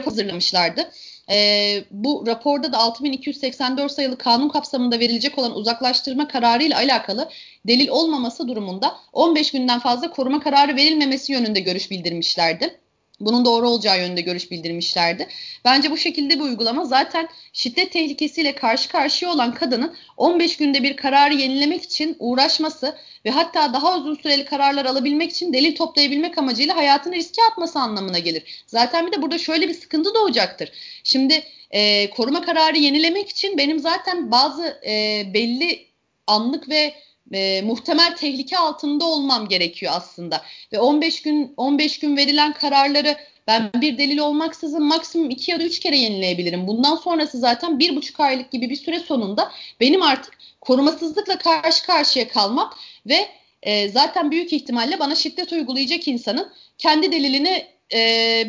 hazırlamışlardı. 0.04 0.90
E, 1.30 1.84
bu 1.90 2.24
raporda 2.26 2.72
da 2.72 2.78
6284 2.78 3.92
sayılı 3.92 4.18
kanun 4.18 4.48
kapsamında 4.48 5.00
verilecek 5.00 5.38
olan 5.38 5.56
uzaklaştırma 5.56 6.28
kararı 6.28 6.62
ile 6.62 6.76
alakalı 6.76 7.28
delil 7.66 7.88
olmaması 7.88 8.48
durumunda 8.48 8.96
15 9.12 9.50
günden 9.50 9.78
fazla 9.80 10.10
koruma 10.10 10.40
kararı 10.40 10.76
verilmemesi 10.76 11.32
yönünde 11.32 11.60
görüş 11.60 11.90
bildirmişlerdi 11.90 12.80
bunun 13.20 13.44
doğru 13.44 13.68
olacağı 13.68 13.98
yönünde 13.98 14.20
görüş 14.20 14.50
bildirmişlerdi. 14.50 15.28
Bence 15.64 15.90
bu 15.90 15.96
şekilde 15.96 16.34
bir 16.34 16.40
uygulama 16.40 16.84
zaten 16.84 17.28
şiddet 17.52 17.92
tehlikesiyle 17.92 18.54
karşı 18.54 18.88
karşıya 18.88 19.30
olan 19.30 19.54
kadının 19.54 19.94
15 20.16 20.56
günde 20.56 20.82
bir 20.82 20.96
kararı 20.96 21.34
yenilemek 21.34 21.82
için 21.82 22.16
uğraşması 22.18 22.96
ve 23.24 23.30
hatta 23.30 23.72
daha 23.72 23.96
uzun 23.96 24.14
süreli 24.14 24.44
kararlar 24.44 24.84
alabilmek 24.84 25.30
için 25.30 25.52
delil 25.52 25.76
toplayabilmek 25.76 26.38
amacıyla 26.38 26.76
hayatını 26.76 27.14
riske 27.14 27.42
atması 27.42 27.78
anlamına 27.78 28.18
gelir. 28.18 28.64
Zaten 28.66 29.06
bir 29.06 29.12
de 29.12 29.22
burada 29.22 29.38
şöyle 29.38 29.68
bir 29.68 29.74
sıkıntı 29.74 30.14
doğacaktır. 30.14 30.72
Şimdi 31.04 31.42
e, 31.70 32.10
koruma 32.10 32.42
kararı 32.42 32.78
yenilemek 32.78 33.28
için 33.28 33.58
benim 33.58 33.78
zaten 33.78 34.30
bazı 34.30 34.80
e, 34.86 35.24
belli 35.34 35.86
anlık 36.26 36.68
ve 36.68 36.94
e, 37.32 37.62
muhtemel 37.62 38.16
tehlike 38.16 38.58
altında 38.58 39.04
olmam 39.04 39.48
gerekiyor 39.48 39.92
aslında. 39.96 40.42
Ve 40.72 40.80
15 40.80 41.22
gün 41.22 41.54
15 41.56 41.98
gün 41.98 42.16
verilen 42.16 42.52
kararları 42.52 43.16
ben 43.46 43.70
bir 43.80 43.98
delil 43.98 44.18
olmaksızın 44.18 44.82
maksimum 44.82 45.30
2 45.30 45.50
ya 45.50 45.60
da 45.60 45.64
3 45.64 45.80
kere 45.80 45.96
yenileyebilirim. 45.96 46.66
Bundan 46.66 46.96
sonrası 46.96 47.38
zaten 47.38 47.78
bir 47.78 47.96
buçuk 47.96 48.20
aylık 48.20 48.50
gibi 48.50 48.70
bir 48.70 48.76
süre 48.76 49.00
sonunda 49.00 49.52
benim 49.80 50.02
artık 50.02 50.38
korumasızlıkla 50.60 51.38
karşı 51.38 51.86
karşıya 51.86 52.28
kalmam 52.28 52.74
ve 53.06 53.28
e, 53.62 53.88
zaten 53.88 54.30
büyük 54.30 54.52
ihtimalle 54.52 54.98
bana 54.98 55.14
şiddet 55.14 55.52
uygulayacak 55.52 56.08
insanın 56.08 56.52
kendi 56.78 57.12
delilini 57.12 57.66
e, 57.92 57.98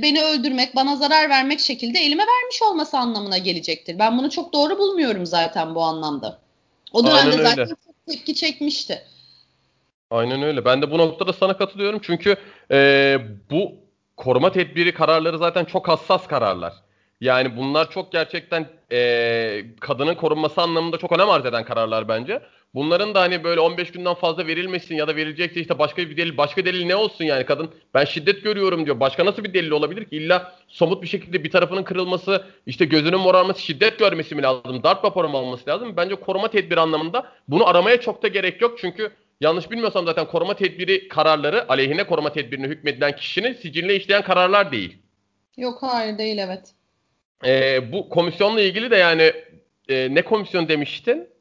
beni 0.02 0.24
öldürmek, 0.24 0.76
bana 0.76 0.96
zarar 0.96 1.30
vermek 1.30 1.60
şekilde 1.60 2.00
elime 2.00 2.24
vermiş 2.24 2.62
olması 2.62 2.98
anlamına 2.98 3.38
gelecektir. 3.38 4.00
Ben 4.00 4.18
bunu 4.18 4.30
çok 4.30 4.54
doğru 4.54 4.78
bulmuyorum 4.78 5.26
zaten 5.26 5.76
bu 5.76 5.84
anlamda. 5.84 6.40
O 6.94 7.08
dönemde 7.08 7.38
zaten 7.44 7.68
tepki 8.08 8.36
çekmişti. 8.36 9.02
Aynen 10.12 10.42
öyle. 10.42 10.66
Ben 10.66 10.82
de 10.82 10.92
bu 10.92 10.98
noktada 10.98 11.34
sana 11.34 11.58
katılıyorum. 11.58 12.00
Çünkü 12.04 12.36
e, 12.72 13.18
bu 13.52 13.72
koruma 14.18 14.52
tedbiri 14.52 14.94
kararları 14.94 15.38
zaten 15.38 15.66
çok 15.66 15.88
hassas 15.88 16.28
kararlar. 16.28 16.74
Yani 17.22 17.58
bunlar 17.58 17.92
çok 17.92 18.12
gerçekten 18.12 18.68
e, 18.92 19.66
kadının 19.80 20.16
korunması 20.16 20.62
anlamında 20.62 20.98
çok 20.98 21.12
önem 21.12 21.30
arz 21.30 21.46
eden 21.46 21.66
kararlar 21.66 22.08
bence. 22.08 22.42
Bunların 22.76 23.16
da 23.16 23.22
hani 23.22 23.44
böyle 23.44 23.60
15 23.60 23.92
günden 23.92 24.14
fazla 24.14 24.48
verilmesin 24.48 24.96
ya 24.96 25.08
da 25.08 25.16
verilecekse 25.16 25.62
işte 25.62 25.80
başka 25.80 26.10
bir 26.10 26.18
delil, 26.18 26.38
başka 26.38 26.66
delil 26.66 26.86
ne 26.86 26.96
olsun 26.96 27.26
yani 27.26 27.46
kadın 27.46 27.72
ben 27.94 28.06
şiddet 28.06 28.44
görüyorum 28.44 28.86
diyor. 28.86 29.00
Başka 29.00 29.26
nasıl 29.26 29.44
bir 29.44 29.54
delil 29.54 29.72
olabilir 29.72 30.06
ki? 30.06 30.18
İlla 30.18 30.56
somut 30.68 31.04
bir 31.04 31.08
şekilde 31.08 31.44
bir 31.44 31.52
tarafının 31.52 31.84
kırılması, 31.84 32.46
işte 32.66 32.86
gözünün 32.86 33.20
morarması, 33.20 33.62
şiddet 33.62 34.00
görmesi 34.00 34.36
mi 34.36 34.42
lazım? 34.42 34.84
Darp 34.84 35.06
raporu 35.06 35.30
mu 35.30 35.38
alması 35.38 35.70
lazım? 35.70 35.98
Bence 35.98 36.16
koruma 36.16 36.48
tedbiri 36.48 36.80
anlamında 36.80 37.32
bunu 37.48 37.68
aramaya 37.68 38.02
çok 38.02 38.24
da 38.24 38.28
gerek 38.28 38.62
yok. 38.62 38.78
Çünkü 38.80 39.12
yanlış 39.42 39.72
bilmiyorsam 39.72 40.06
zaten 40.06 40.28
koruma 40.28 40.56
tedbiri 40.56 41.08
kararları 41.08 41.70
aleyhine 41.70 42.04
koruma 42.04 42.34
tedbirini 42.34 42.68
hükmedilen 42.68 43.16
kişinin 43.16 43.54
siciline 43.54 43.94
işleyen 43.94 44.22
kararlar 44.22 44.72
değil. 44.72 44.98
Yok 45.58 45.78
hayır 45.82 46.18
değil 46.18 46.38
evet. 46.38 46.72
Ee, 47.46 47.92
bu 47.92 48.10
komisyonla 48.10 48.62
ilgili 48.62 48.92
de 48.92 48.96
yani 48.96 49.34
e, 49.90 50.16
ne 50.16 50.22
komisyon 50.22 50.68
demiştin? 50.68 51.35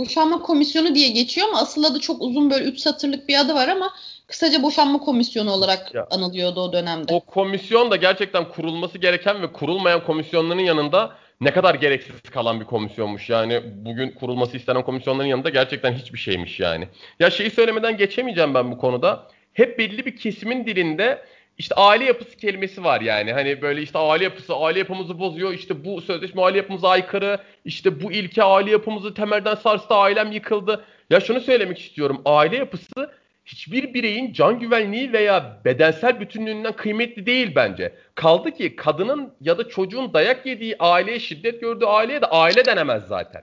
Boşanma 0.00 0.42
komisyonu 0.42 0.94
diye 0.94 1.08
geçiyor 1.08 1.48
ama 1.48 1.58
asıl 1.58 1.84
adı 1.84 2.00
çok 2.00 2.22
uzun 2.22 2.50
böyle 2.50 2.64
3 2.64 2.78
satırlık 2.78 3.28
bir 3.28 3.40
adı 3.40 3.54
var 3.54 3.68
ama 3.68 3.92
kısaca 4.26 4.62
boşanma 4.62 4.98
komisyonu 4.98 5.50
olarak 5.50 5.94
ya, 5.94 6.06
anılıyordu 6.10 6.60
o 6.60 6.72
dönemde. 6.72 7.14
O 7.14 7.20
komisyon 7.20 7.90
da 7.90 7.96
gerçekten 7.96 8.48
kurulması 8.48 8.98
gereken 8.98 9.42
ve 9.42 9.52
kurulmayan 9.52 10.04
komisyonların 10.04 10.60
yanında 10.60 11.12
ne 11.40 11.50
kadar 11.50 11.74
gereksiz 11.74 12.20
kalan 12.30 12.60
bir 12.60 12.64
komisyonmuş. 12.64 13.30
Yani 13.30 13.62
bugün 13.74 14.10
kurulması 14.10 14.56
istenen 14.56 14.82
komisyonların 14.82 15.28
yanında 15.28 15.48
gerçekten 15.48 15.92
hiçbir 15.92 16.18
şeymiş 16.18 16.60
yani. 16.60 16.88
Ya 17.18 17.30
şeyi 17.30 17.50
söylemeden 17.50 17.96
geçemeyeceğim 17.96 18.54
ben 18.54 18.72
bu 18.72 18.78
konuda. 18.78 19.26
Hep 19.52 19.78
belli 19.78 20.06
bir 20.06 20.16
kesimin 20.16 20.66
dilinde 20.66 21.22
işte 21.60 21.74
aile 21.74 22.04
yapısı 22.04 22.36
kelimesi 22.36 22.84
var 22.84 23.00
yani. 23.00 23.32
Hani 23.32 23.62
böyle 23.62 23.82
işte 23.82 23.98
aile 23.98 24.24
yapısı, 24.24 24.54
aile 24.54 24.78
yapımızı 24.78 25.18
bozuyor. 25.18 25.52
İşte 25.52 25.84
bu 25.84 26.00
sözleşme 26.00 26.42
aile 26.42 26.56
yapımıza 26.56 26.88
aykırı. 26.88 27.38
İşte 27.64 28.02
bu 28.02 28.12
ilke 28.12 28.42
aile 28.42 28.70
yapımızı 28.70 29.14
temelden 29.14 29.54
sarstı, 29.54 29.94
ailem 29.94 30.32
yıkıldı. 30.32 30.84
Ya 31.10 31.20
şunu 31.20 31.40
söylemek 31.40 31.78
istiyorum. 31.78 32.22
Aile 32.24 32.56
yapısı 32.56 33.10
hiçbir 33.44 33.94
bireyin 33.94 34.32
can 34.32 34.60
güvenliği 34.60 35.12
veya 35.12 35.60
bedensel 35.64 36.20
bütünlüğünden 36.20 36.76
kıymetli 36.76 37.26
değil 37.26 37.52
bence. 37.54 37.94
Kaldı 38.14 38.50
ki 38.50 38.76
kadının 38.76 39.34
ya 39.40 39.58
da 39.58 39.68
çocuğun 39.68 40.14
dayak 40.14 40.46
yediği 40.46 40.76
aileye, 40.78 41.20
şiddet 41.20 41.60
gördüğü 41.60 41.84
aileye 41.84 42.20
de 42.20 42.26
aile 42.26 42.64
denemez 42.64 43.02
zaten. 43.08 43.42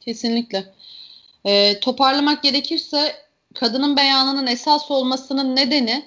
Kesinlikle. 0.00 0.64
Ee, 1.46 1.80
toparlamak 1.80 2.42
gerekirse 2.42 3.12
kadının 3.54 3.96
beyanının 3.96 4.46
esas 4.46 4.90
olmasının 4.90 5.56
nedeni 5.56 6.04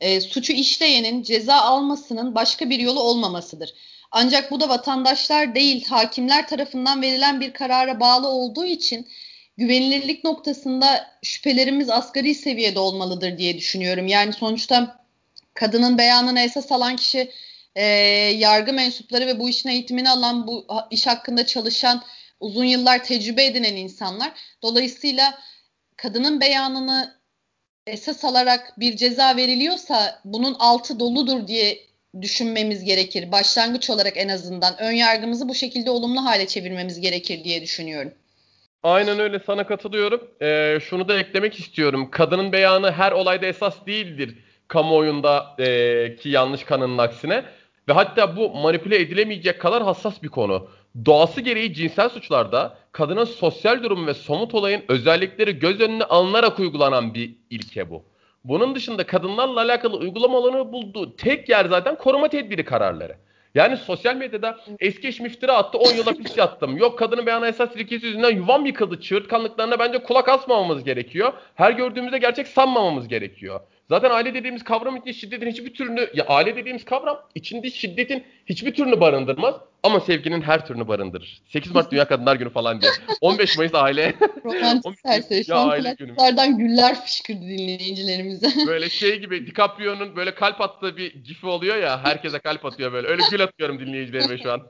e, 0.00 0.20
suçu 0.20 0.52
işleyenin 0.52 1.22
ceza 1.22 1.54
almasının 1.54 2.34
başka 2.34 2.70
bir 2.70 2.78
yolu 2.78 3.00
olmamasıdır. 3.00 3.74
Ancak 4.10 4.50
bu 4.50 4.60
da 4.60 4.68
vatandaşlar 4.68 5.54
değil 5.54 5.84
hakimler 5.84 6.48
tarafından 6.48 7.02
verilen 7.02 7.40
bir 7.40 7.52
karara 7.52 8.00
bağlı 8.00 8.28
olduğu 8.28 8.64
için 8.64 9.08
güvenilirlik 9.56 10.24
noktasında 10.24 11.06
şüphelerimiz 11.22 11.90
asgari 11.90 12.34
seviyede 12.34 12.78
olmalıdır 12.78 13.38
diye 13.38 13.56
düşünüyorum. 13.58 14.06
Yani 14.06 14.32
sonuçta 14.32 15.00
kadının 15.54 15.98
beyanını 15.98 16.40
esas 16.40 16.72
alan 16.72 16.96
kişi 16.96 17.30
e, 17.74 17.84
yargı 18.38 18.72
mensupları 18.72 19.26
ve 19.26 19.38
bu 19.38 19.48
işin 19.48 19.68
eğitimini 19.68 20.10
alan, 20.10 20.46
bu 20.46 20.66
iş 20.90 21.06
hakkında 21.06 21.46
çalışan, 21.46 22.02
uzun 22.40 22.64
yıllar 22.64 23.04
tecrübe 23.04 23.44
edinen 23.44 23.76
insanlar. 23.76 24.32
Dolayısıyla 24.62 25.38
kadının 25.96 26.40
beyanını 26.40 27.19
esas 27.90 28.24
alarak 28.24 28.72
bir 28.78 28.96
ceza 28.96 29.36
veriliyorsa 29.36 30.20
bunun 30.24 30.56
altı 30.58 31.00
doludur 31.00 31.46
diye 31.46 31.78
düşünmemiz 32.22 32.84
gerekir. 32.84 33.32
Başlangıç 33.32 33.90
olarak 33.90 34.16
en 34.16 34.28
azından 34.28 34.80
ön 34.80 34.92
yargımızı 34.92 35.48
bu 35.48 35.54
şekilde 35.54 35.90
olumlu 35.90 36.24
hale 36.24 36.46
çevirmemiz 36.46 37.00
gerekir 37.00 37.44
diye 37.44 37.62
düşünüyorum. 37.62 38.12
Aynen 38.82 39.18
öyle 39.18 39.40
sana 39.46 39.66
katılıyorum. 39.66 40.28
Ee, 40.42 40.78
şunu 40.82 41.08
da 41.08 41.18
eklemek 41.18 41.58
istiyorum. 41.58 42.10
Kadının 42.10 42.52
beyanı 42.52 42.92
her 42.92 43.12
olayda 43.12 43.46
esas 43.46 43.86
değildir 43.86 44.38
kamuoyunda 44.68 45.54
e, 45.58 46.16
ki 46.16 46.28
yanlış 46.28 46.64
kanının 46.64 46.98
aksine. 46.98 47.44
Ve 47.88 47.92
hatta 47.92 48.36
bu 48.36 48.50
manipüle 48.50 48.96
edilemeyecek 48.96 49.60
kadar 49.60 49.82
hassas 49.82 50.22
bir 50.22 50.28
konu. 50.28 50.68
Doğası 51.04 51.40
gereği 51.40 51.74
cinsel 51.74 52.08
suçlarda 52.08 52.76
kadının 52.92 53.24
sosyal 53.24 53.82
durumu 53.82 54.06
ve 54.06 54.14
somut 54.14 54.54
olayın 54.54 54.82
özellikleri 54.88 55.58
göz 55.58 55.80
önüne 55.80 56.04
alınarak 56.04 56.58
uygulanan 56.58 57.14
bir 57.14 57.34
ilke 57.50 57.90
bu. 57.90 58.04
Bunun 58.44 58.74
dışında 58.74 59.06
kadınlarla 59.06 59.60
alakalı 59.60 59.96
uygulamalarını 59.96 60.72
bulduğu 60.72 61.16
tek 61.16 61.48
yer 61.48 61.64
zaten 61.64 61.96
koruma 61.96 62.28
tedbiri 62.28 62.64
kararları. 62.64 63.16
Yani 63.54 63.76
sosyal 63.76 64.16
medyada 64.16 64.58
eski 64.78 65.08
eşim 65.08 65.26
iftira 65.26 65.56
attı 65.56 65.78
10 65.78 65.94
yıl 65.94 66.04
hapis 66.04 66.36
yattım. 66.36 66.76
Yok 66.76 66.98
kadının 66.98 67.26
beyanı 67.26 67.46
esas 67.46 67.76
ilkesi 67.76 68.06
yüzünden 68.06 68.36
yuvam 68.36 68.66
yıkıldı. 68.66 69.00
Çığırtkanlıklarına 69.00 69.78
bence 69.78 70.02
kulak 70.02 70.28
asmamamız 70.28 70.84
gerekiyor. 70.84 71.32
Her 71.54 71.72
gördüğümüzde 71.72 72.18
gerçek 72.18 72.46
sanmamamız 72.48 73.08
gerekiyor. 73.08 73.60
Zaten 73.88 74.10
aile 74.10 74.34
dediğimiz 74.34 74.64
kavram 74.64 74.96
içinde 74.96 75.12
şiddetin 75.12 75.50
hiçbir 75.50 75.74
türünü, 75.74 76.10
ya 76.14 76.24
aile 76.26 76.56
dediğimiz 76.56 76.84
kavram 76.84 77.20
içinde 77.34 77.70
şiddetin 77.70 78.24
hiçbir 78.46 78.74
türünü 78.74 79.00
barındırmaz 79.00 79.54
ama 79.82 80.00
sevginin 80.00 80.40
her 80.42 80.66
türünü 80.66 80.88
barındırır. 80.88 81.42
8 81.52 81.72
Mart 81.72 81.92
Dünya 81.92 82.08
Kadınlar 82.08 82.36
Günü 82.36 82.50
falan 82.50 82.80
diye. 82.80 82.90
15 83.20 83.58
Mayıs 83.58 83.74
aile. 83.74 84.14
Romantik 84.44 85.00
serseri. 85.06 85.44
Şu 85.44 85.56
an 85.56 85.70
kulaklardan 85.70 86.58
güller 86.58 87.04
fışkırdı 87.04 87.40
dinleyicilerimize. 87.40 88.52
Böyle 88.66 88.90
şey 88.90 89.20
gibi 89.20 89.46
DiCaprio'nun 89.46 90.16
böyle 90.16 90.34
kalp 90.34 90.60
attığı 90.60 90.96
bir 90.96 91.14
gifi 91.14 91.46
oluyor 91.46 91.76
ya. 91.76 92.04
Herkese 92.04 92.38
kalp 92.38 92.64
atıyor 92.64 92.92
böyle. 92.92 93.08
Öyle 93.08 93.22
gül 93.30 93.42
atıyorum 93.42 93.78
dinleyicilerime 93.78 94.38
şu 94.38 94.52
an. 94.52 94.62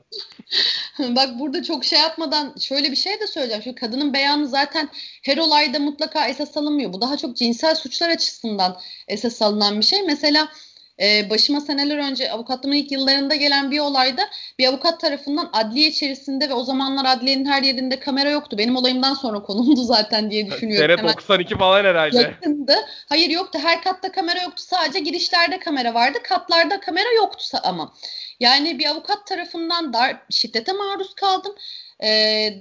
Bak 1.15 1.29
burada 1.39 1.63
çok 1.63 1.85
şey 1.85 1.99
yapmadan 1.99 2.55
şöyle 2.61 2.91
bir 2.91 2.95
şey 2.95 3.19
de 3.19 3.27
söyleyeceğim. 3.27 3.63
Şu 3.63 3.75
kadının 3.75 4.13
beyanı 4.13 4.47
zaten 4.47 4.89
her 5.23 5.37
olayda 5.37 5.79
mutlaka 5.79 6.27
esas 6.27 6.57
alınmıyor. 6.57 6.93
Bu 6.93 7.01
daha 7.01 7.17
çok 7.17 7.37
cinsel 7.37 7.75
suçlar 7.75 8.09
açısından 8.09 8.77
esas 9.07 9.41
alınan 9.41 9.79
bir 9.79 9.85
şey. 9.85 10.03
Mesela 10.03 10.47
e, 11.01 11.29
başıma 11.29 11.61
seneler 11.61 11.97
önce 11.97 12.31
avukatlığımın 12.31 12.75
ilk 12.75 12.91
yıllarında 12.91 13.35
gelen 13.35 13.71
bir 13.71 13.79
olayda 13.79 14.21
bir 14.59 14.67
avukat 14.67 14.99
tarafından 14.99 15.49
adliye 15.53 15.87
içerisinde 15.87 16.49
ve 16.49 16.53
o 16.53 16.63
zamanlar 16.63 17.05
adliyenin 17.05 17.45
her 17.45 17.63
yerinde 17.63 17.99
kamera 17.99 18.29
yoktu. 18.29 18.57
Benim 18.57 18.75
olayımdan 18.75 19.13
sonra 19.13 19.41
konumdu 19.41 19.83
zaten 19.83 20.31
diye 20.31 20.51
düşünüyorum. 20.51 20.97
Sene 20.97 21.09
92 21.09 21.57
falan 21.57 21.83
herhalde. 21.85 22.17
Yakındı. 22.17 22.75
Hayır 23.09 23.29
yoktu. 23.29 23.59
Her 23.63 23.83
katta 23.83 24.11
kamera 24.11 24.41
yoktu. 24.41 24.63
Sadece 24.63 24.99
girişlerde 24.99 25.59
kamera 25.59 25.93
vardı. 25.93 26.17
Katlarda 26.23 26.79
kamera 26.79 27.11
yoktu 27.17 27.57
ama. 27.63 27.93
Yani 28.39 28.79
bir 28.79 28.85
avukat 28.85 29.27
tarafından 29.27 29.93
dar, 29.93 30.17
şiddete 30.29 30.73
maruz 30.73 31.13
kaldım. 31.15 31.55
E, 32.03 32.09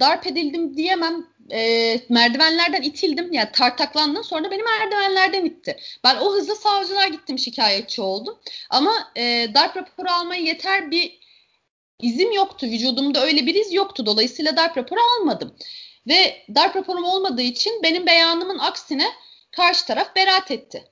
darp 0.01 0.27
edildim 0.27 0.77
diyemem 0.77 1.27
e, 1.53 2.01
merdivenlerden 2.09 2.83
itildim. 2.83 3.33
Yani 3.33 3.49
tartaklandım. 3.53 4.25
Sonra 4.25 4.51
beni 4.51 4.63
merdivenlerden 4.63 5.45
itti. 5.45 5.77
Ben 6.05 6.17
o 6.17 6.35
hızla 6.35 6.55
savcılar 6.55 7.09
gittim 7.09 7.39
şikayetçi 7.39 8.03
oldum. 8.03 8.39
Ama 8.71 9.13
e, 9.17 9.47
darp 9.55 9.77
raporu 9.77 10.11
almaya 10.11 10.43
yeter 10.43 10.91
bir 10.91 11.21
izim 11.99 12.33
yoktu. 12.33 12.67
Vücudumda 12.67 13.25
öyle 13.25 13.47
bir 13.47 13.55
iz 13.55 13.73
yoktu. 13.73 14.07
Dolayısıyla 14.07 14.57
darp 14.57 14.77
raporu 14.77 15.01
almadım. 15.19 15.57
Ve 16.09 16.47
darp 16.55 16.77
raporum 16.77 17.05
olmadığı 17.05 17.43
için 17.43 17.83
benim 17.83 18.07
beyanımın 18.07 18.59
aksine 18.59 19.07
karşı 19.51 19.87
taraf 19.87 20.17
beraat 20.17 20.51
etti. 20.51 20.85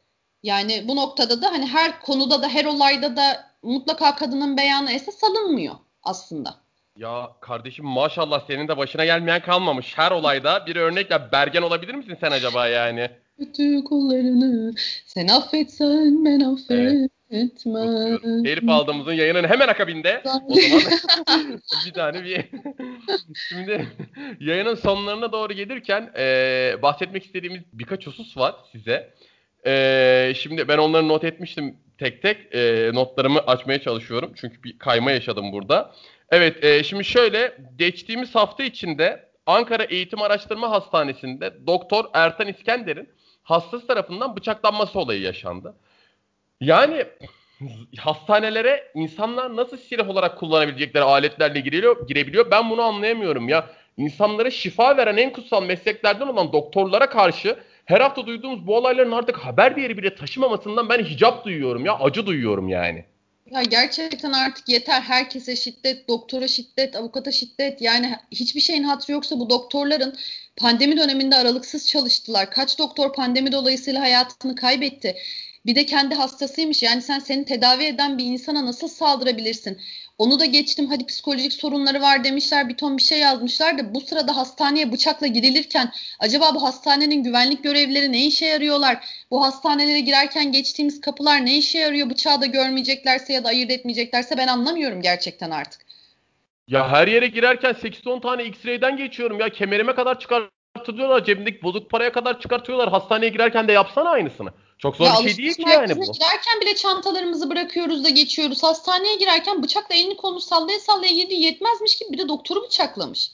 Yani 0.42 0.88
bu 0.88 0.96
noktada 0.96 1.42
da 1.42 1.52
hani 1.52 1.66
her 1.66 2.00
konuda 2.00 2.42
da 2.42 2.48
her 2.48 2.64
olayda 2.64 3.16
da 3.16 3.48
mutlaka 3.62 4.16
kadının 4.16 4.56
beyanı 4.56 4.92
esas 4.92 5.24
alınmıyor 5.24 5.74
aslında. 6.02 6.67
Ya 6.98 7.30
kardeşim 7.40 7.84
maşallah 7.84 8.46
senin 8.46 8.68
de 8.68 8.76
başına 8.76 9.04
gelmeyen 9.04 9.42
kalmamış. 9.42 9.98
Her 9.98 10.10
olayda 10.10 10.66
bir 10.66 10.76
örnekle 10.76 11.32
Bergen 11.32 11.62
olabilir 11.62 11.94
misin 11.94 12.16
sen 12.20 12.30
acaba 12.30 12.68
yani? 12.68 13.10
Kötü 13.38 13.84
kullarını 13.84 14.72
sen 15.06 15.28
affetsen 15.28 16.24
ben 16.24 16.40
affetmem. 16.40 17.08
Evet. 17.30 18.46
Elif 18.46 18.68
aldığımızın 18.68 19.12
yayının 19.12 19.44
hemen 19.44 19.68
akabinde 19.68 20.22
o 20.24 20.54
zaman 20.54 20.82
bir 21.86 21.92
tane 21.92 22.24
bir 22.24 22.44
şimdi 23.48 23.86
yayının 24.40 24.74
sonlarına 24.74 25.32
doğru 25.32 25.52
gelirken 25.52 26.10
e, 26.18 26.76
bahsetmek 26.82 27.24
istediğimiz 27.24 27.62
birkaç 27.72 28.06
husus 28.06 28.36
var 28.36 28.54
size. 28.72 29.14
E, 29.66 30.32
şimdi 30.36 30.68
ben 30.68 30.78
onları 30.78 31.08
not 31.08 31.24
etmiştim 31.24 31.76
tek 31.98 32.22
tek 32.22 32.54
e, 32.54 32.90
notlarımı 32.94 33.38
açmaya 33.38 33.80
çalışıyorum 33.80 34.32
çünkü 34.36 34.62
bir 34.62 34.78
kayma 34.78 35.10
yaşadım 35.10 35.52
burada. 35.52 35.92
Evet, 36.30 36.64
e, 36.64 36.84
şimdi 36.84 37.04
şöyle 37.04 37.58
geçtiğimiz 37.76 38.34
hafta 38.34 38.62
içinde 38.62 39.28
Ankara 39.46 39.84
Eğitim 39.84 40.22
Araştırma 40.22 40.70
Hastanesi'nde 40.70 41.66
Doktor 41.66 42.04
Ertan 42.14 42.48
İskender'in 42.48 43.08
hastası 43.42 43.86
tarafından 43.86 44.36
bıçaklanması 44.36 44.98
olayı 44.98 45.20
yaşandı. 45.20 45.74
Yani 46.60 47.04
hastanelere 47.98 48.92
insanlar 48.94 49.56
nasıl 49.56 49.76
silah 49.76 50.08
olarak 50.08 50.38
kullanabilecekleri 50.38 51.04
aletlerle 51.04 51.60
giriliyor, 51.60 52.08
girebiliyor 52.08 52.50
ben 52.50 52.70
bunu 52.70 52.82
anlayamıyorum 52.82 53.48
ya. 53.48 53.70
İnsanlara 53.96 54.50
şifa 54.50 54.96
veren 54.96 55.16
en 55.16 55.32
kutsal 55.32 55.62
mesleklerden 55.62 56.26
olan 56.26 56.52
doktorlara 56.52 57.08
karşı 57.08 57.56
her 57.84 58.00
hafta 58.00 58.26
duyduğumuz 58.26 58.66
bu 58.66 58.76
olayların 58.76 59.12
artık 59.12 59.36
haber 59.36 59.76
değeri 59.76 59.98
bile 59.98 60.14
taşımamasından 60.14 60.88
ben 60.88 61.04
hicap 61.04 61.44
duyuyorum 61.44 61.84
ya 61.84 61.98
acı 61.98 62.26
duyuyorum 62.26 62.68
yani. 62.68 63.04
Ya 63.50 63.62
gerçekten 63.62 64.32
artık 64.32 64.68
yeter 64.68 65.00
herkese 65.00 65.56
şiddet, 65.56 66.08
doktora 66.08 66.48
şiddet, 66.48 66.96
avukata 66.96 67.32
şiddet. 67.32 67.82
Yani 67.82 68.16
hiçbir 68.30 68.60
şeyin 68.60 68.82
hatırı 68.82 69.12
yoksa 69.12 69.38
bu 69.38 69.50
doktorların 69.50 70.16
pandemi 70.56 70.96
döneminde 70.96 71.36
aralıksız 71.36 71.88
çalıştılar. 71.88 72.50
Kaç 72.50 72.78
doktor 72.78 73.12
pandemi 73.12 73.52
dolayısıyla 73.52 74.00
hayatını 74.00 74.54
kaybetti. 74.54 75.16
Bir 75.68 75.74
de 75.74 75.86
kendi 75.86 76.14
hastasıymış. 76.14 76.82
Yani 76.82 77.02
sen 77.02 77.18
seni 77.18 77.44
tedavi 77.44 77.84
eden 77.84 78.18
bir 78.18 78.24
insana 78.24 78.66
nasıl 78.66 78.88
saldırabilirsin? 78.88 79.80
Onu 80.18 80.40
da 80.40 80.44
geçtim 80.44 80.86
hadi 80.86 81.06
psikolojik 81.06 81.52
sorunları 81.52 82.00
var 82.00 82.24
demişler 82.24 82.68
bir 82.68 82.76
ton 82.76 82.96
bir 82.96 83.02
şey 83.02 83.18
yazmışlar 83.18 83.78
da 83.78 83.94
bu 83.94 84.00
sırada 84.00 84.36
hastaneye 84.36 84.92
bıçakla 84.92 85.26
girilirken 85.26 85.92
acaba 86.18 86.54
bu 86.54 86.62
hastanenin 86.62 87.22
güvenlik 87.22 87.64
görevlileri 87.64 88.12
ne 88.12 88.26
işe 88.26 88.46
yarıyorlar? 88.46 89.04
Bu 89.30 89.42
hastanelere 89.44 90.00
girerken 90.00 90.52
geçtiğimiz 90.52 91.00
kapılar 91.00 91.46
ne 91.46 91.58
işe 91.58 91.78
yarıyor? 91.78 92.10
Bıçağı 92.10 92.40
da 92.40 92.46
görmeyeceklerse 92.46 93.32
ya 93.32 93.44
da 93.44 93.48
ayırt 93.48 93.70
etmeyeceklerse 93.70 94.38
ben 94.38 94.48
anlamıyorum 94.48 95.02
gerçekten 95.02 95.50
artık. 95.50 95.80
Ya 96.68 96.90
her 96.90 97.08
yere 97.08 97.26
girerken 97.26 97.72
8-10 97.72 98.20
tane 98.20 98.44
X-ray'den 98.44 98.96
geçiyorum 98.96 99.40
ya 99.40 99.48
kemerime 99.48 99.94
kadar 99.94 100.20
çıkartıyorlar 100.20 101.24
cebimdeki 101.24 101.62
bozuk 101.62 101.90
paraya 101.90 102.12
kadar 102.12 102.40
çıkartıyorlar 102.40 102.90
hastaneye 102.90 103.28
girerken 103.28 103.68
de 103.68 103.72
yapsana 103.72 104.10
aynısını. 104.10 104.50
Çok 104.78 104.96
zor 104.96 105.04
ya 105.04 105.12
bir 105.22 105.28
şey 105.28 105.38
değil 105.38 105.54
ki 105.54 105.62
yani 105.68 105.96
bu. 105.96 106.12
girerken 106.12 106.60
bile 106.60 106.74
çantalarımızı 106.74 107.50
bırakıyoruz 107.50 108.04
da 108.04 108.08
geçiyoruz. 108.08 108.62
Hastaneye 108.62 109.16
girerken 109.16 109.62
bıçakla 109.62 109.94
elini 109.94 110.16
kolunu 110.16 110.40
sallaya 110.40 110.80
sallaya 110.80 111.12
girdi 111.12 111.34
yetmezmiş 111.34 111.98
gibi 111.98 112.12
bir 112.12 112.18
de 112.18 112.28
doktoru 112.28 112.62
bıçaklamış. 112.62 113.30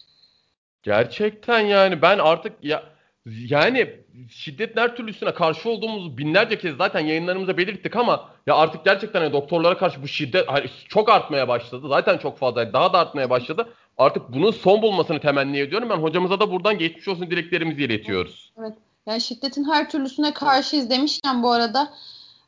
Gerçekten 0.83 1.61
yani 1.61 2.03
ben 2.03 2.19
artık 2.19 2.53
ya 2.63 2.83
yani 3.27 3.91
şiddetin 4.31 4.81
her 4.81 4.97
türlüsüne 4.97 5.35
karşı 5.35 5.71
olduğumuzu 5.71 6.19
binlerce 6.19 6.59
kez 6.59 6.77
zaten 6.77 7.01
yayınlarımızda 7.01 7.57
belirttik 7.57 7.97
ama 7.97 8.29
ya 8.47 8.55
artık 8.57 8.85
gerçekten 8.85 9.21
hani 9.21 9.33
doktorlara 9.33 9.79
karşı 9.79 10.03
bu 10.03 10.09
şiddet 10.09 10.49
hani 10.49 10.67
çok 10.89 11.09
artmaya 11.09 11.49
başladı. 11.49 11.89
Zaten 11.89 12.19
çok 12.19 12.39
fazla 12.39 12.73
daha 12.73 12.93
da 12.93 12.99
artmaya 12.99 13.31
başladı. 13.31 13.69
Artık 13.99 14.23
bunun 14.29 14.51
son 14.51 14.83
bulmasını 14.83 15.21
temenni 15.21 15.59
ediyorum. 15.59 15.91
Ben 15.91 15.97
hocamıza 15.97 16.41
da 16.41 16.51
buradan 16.53 16.79
geçmiş 16.79 17.09
olsun 17.09 17.31
dileklerimizi 17.31 17.85
iletiyoruz. 17.85 18.53
Evet. 18.59 18.75
Yani 19.07 19.21
şiddetin 19.21 19.65
her 19.65 19.91
türlüsüne 19.91 20.35
karşıyız 20.35 20.91
demişken 20.91 21.43
bu 21.43 21.51
arada 21.51 21.95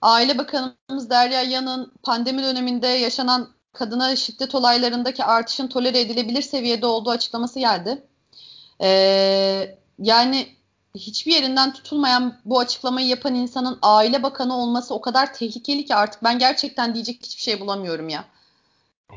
Aile 0.03 0.39
Bakanımız 0.39 1.11
Derya 1.11 1.43
Yan'ın 1.43 1.93
pandemi 2.03 2.43
döneminde 2.43 2.87
yaşanan 2.87 3.49
kadına 3.73 4.17
şiddet 4.17 4.55
olaylarındaki 4.55 5.25
artışın 5.25 5.69
tolere 5.69 6.01
edilebilir 6.01 6.43
seviyede 6.43 6.87
olduğu 6.87 7.11
açıklaması 7.11 7.61
geldi. 7.61 8.03
Ee, 8.83 9.79
yani 9.99 10.49
hiçbir 10.95 11.33
yerinden 11.33 11.73
tutulmayan 11.73 12.39
bu 12.45 12.59
açıklamayı 12.59 13.07
yapan 13.07 13.35
insanın 13.35 13.79
aile 13.83 14.23
bakanı 14.23 14.57
olması 14.57 14.95
o 14.95 15.01
kadar 15.01 15.35
tehlikeli 15.35 15.85
ki 15.85 15.95
artık 15.95 16.25
ben 16.25 16.39
gerçekten 16.39 16.95
diyecek 16.95 17.23
hiçbir 17.23 17.43
şey 17.43 17.61
bulamıyorum 17.61 18.09
ya. 18.09 18.25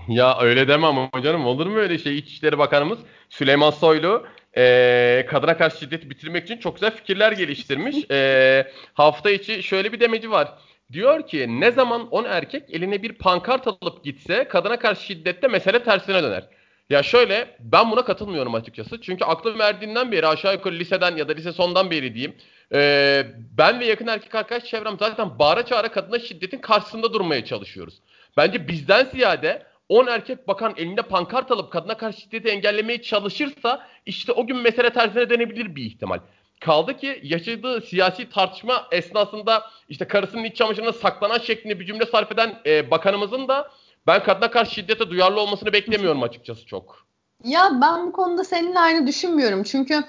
Ya 0.08 0.40
öyle 0.40 0.68
deme 0.68 0.88
ama 0.88 1.10
canım 1.24 1.46
olur 1.46 1.68
mu 1.68 1.78
öyle 1.78 1.98
şey 1.98 2.18
İçişleri 2.18 2.58
Bakanımız 2.58 3.00
Süleyman 3.30 3.72
Soylu 3.72 4.26
e, 4.58 5.26
kadına 5.30 5.58
karşı 5.58 5.78
şiddeti 5.78 6.10
bitirmek 6.10 6.44
için 6.44 6.58
çok 6.58 6.76
güzel 6.76 6.92
fikirler 6.96 7.32
geliştirmiş. 7.32 7.96
E, 8.12 8.72
hafta 8.94 9.30
içi 9.30 9.64
şöyle 9.64 9.94
bir 9.94 10.00
demeci 10.00 10.32
var. 10.32 10.54
Diyor 10.92 11.28
ki 11.28 11.60
ne 11.60 11.72
zaman 11.72 12.08
10 12.10 12.24
erkek 12.24 12.74
eline 12.74 13.04
bir 13.04 13.14
pankart 13.14 13.68
alıp 13.68 14.04
gitse 14.04 14.48
kadına 14.48 14.80
karşı 14.80 15.04
şiddette 15.04 15.48
mesele 15.48 15.84
tersine 15.84 16.24
döner. 16.24 16.44
Ya 16.90 17.04
şöyle 17.04 17.56
ben 17.60 17.92
buna 17.92 18.06
katılmıyorum 18.06 18.56
açıkçası. 18.56 19.02
Çünkü 19.02 19.26
aklım 19.26 19.60
verdiğinden 19.60 20.12
beri 20.12 20.28
aşağı 20.28 20.54
yukarı 20.54 20.76
liseden 20.76 21.16
ya 21.16 21.30
da 21.30 21.34
lise 21.34 21.52
sondan 21.52 21.92
beri 21.92 22.14
diyeyim. 22.14 22.36
E, 22.74 23.26
ben 23.58 23.80
ve 23.80 23.86
yakın 23.86 24.08
erkek 24.08 24.36
arkadaş 24.36 24.66
çevrem 24.66 24.98
zaten 25.00 25.40
bağıra 25.40 25.66
çağıra 25.66 25.92
kadına 25.92 26.20
şiddetin 26.20 26.58
karşısında 26.58 27.14
durmaya 27.14 27.46
çalışıyoruz. 27.46 27.94
Bence 28.38 28.68
bizden 28.68 29.06
ziyade 29.06 29.64
10 29.90 30.08
erkek 30.08 30.48
bakan 30.48 30.74
elinde 30.78 31.02
pankart 31.02 31.52
alıp 31.52 31.72
kadına 31.72 31.98
karşı 31.98 32.22
şiddeti 32.22 32.50
engellemeye 32.50 33.02
çalışırsa 33.02 33.88
işte 34.06 34.32
o 34.32 34.48
gün 34.48 34.58
mesele 34.58 34.94
tersine 34.94 35.30
dönebilir 35.30 35.76
bir 35.76 35.86
ihtimal. 35.86 36.20
Kaldı 36.60 36.98
ki 36.98 37.20
yaşadığı 37.24 37.82
siyasi 37.82 38.30
tartışma 38.30 38.88
esnasında 38.92 39.64
işte 39.90 40.08
karısının 40.08 40.44
iç 40.44 40.58
çamaşırına 40.58 40.94
saklanan 40.94 41.40
şeklinde 41.40 41.80
bir 41.80 41.86
cümle 41.86 42.06
sarf 42.06 42.32
eden 42.32 42.60
e, 42.66 42.92
bakanımızın 42.92 43.48
da 43.48 43.72
ben 44.08 44.24
kadına 44.24 44.52
karşı 44.52 44.74
şiddete 44.74 45.10
duyarlı 45.10 45.40
olmasını 45.42 45.74
beklemiyorum 45.74 46.24
açıkçası 46.24 46.66
çok. 46.66 47.06
Ya 47.44 47.70
ben 47.82 48.08
bu 48.08 48.12
konuda 48.12 48.44
seninle 48.44 48.80
aynı 48.80 49.08
düşünmüyorum. 49.08 49.64
Çünkü 49.64 50.04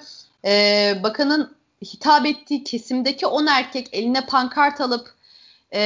e, 0.45 0.93
bakanın 1.03 1.55
hitap 1.81 2.25
ettiği 2.25 2.63
kesimdeki 2.63 3.27
10 3.27 3.45
erkek 3.45 3.87
eline 3.93 4.25
pankart 4.25 4.81
alıp 4.81 5.07
e, 5.73 5.81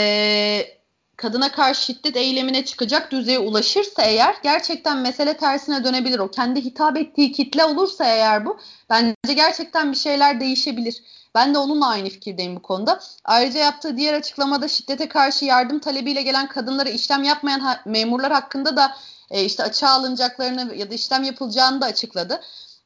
kadına 1.18 1.52
karşı 1.52 1.84
şiddet 1.84 2.18
eylemine 2.18 2.66
çıkacak 2.66 3.12
düzeye 3.12 3.40
ulaşırsa 3.40 4.04
eğer 4.04 4.36
gerçekten 4.44 4.98
mesele 4.98 5.38
tersine 5.38 5.84
dönebilir. 5.84 6.20
O 6.20 6.32
kendi 6.32 6.66
hitap 6.66 6.98
ettiği 6.98 7.32
kitle 7.32 7.64
olursa 7.66 8.06
eğer 8.06 8.46
bu 8.46 8.58
bence 8.90 9.34
gerçekten 9.36 9.92
bir 9.92 9.98
şeyler 9.98 10.40
değişebilir. 10.40 11.04
Ben 11.36 11.54
de 11.54 11.58
onunla 11.58 11.88
aynı 11.88 12.10
fikirdeyim 12.10 12.56
bu 12.56 12.62
konuda. 12.62 13.00
Ayrıca 13.24 13.60
yaptığı 13.60 13.98
diğer 13.98 14.14
açıklamada 14.14 14.68
şiddete 14.68 15.10
karşı 15.10 15.46
yardım 15.46 15.80
talebiyle 15.80 16.22
gelen 16.22 16.48
kadınlara 16.48 16.90
işlem 16.90 17.24
yapmayan 17.24 17.60
ha- 17.60 17.82
memurlar 17.86 18.32
hakkında 18.32 18.78
da 18.78 18.98
e, 19.32 19.44
işte 19.46 19.64
açığa 19.64 19.90
alınacaklarını 19.90 20.76
ya 20.76 20.90
da 20.90 20.94
işlem 20.94 21.24
yapılacağını 21.24 21.82
da 21.82 21.86
açıkladı. 21.86 22.42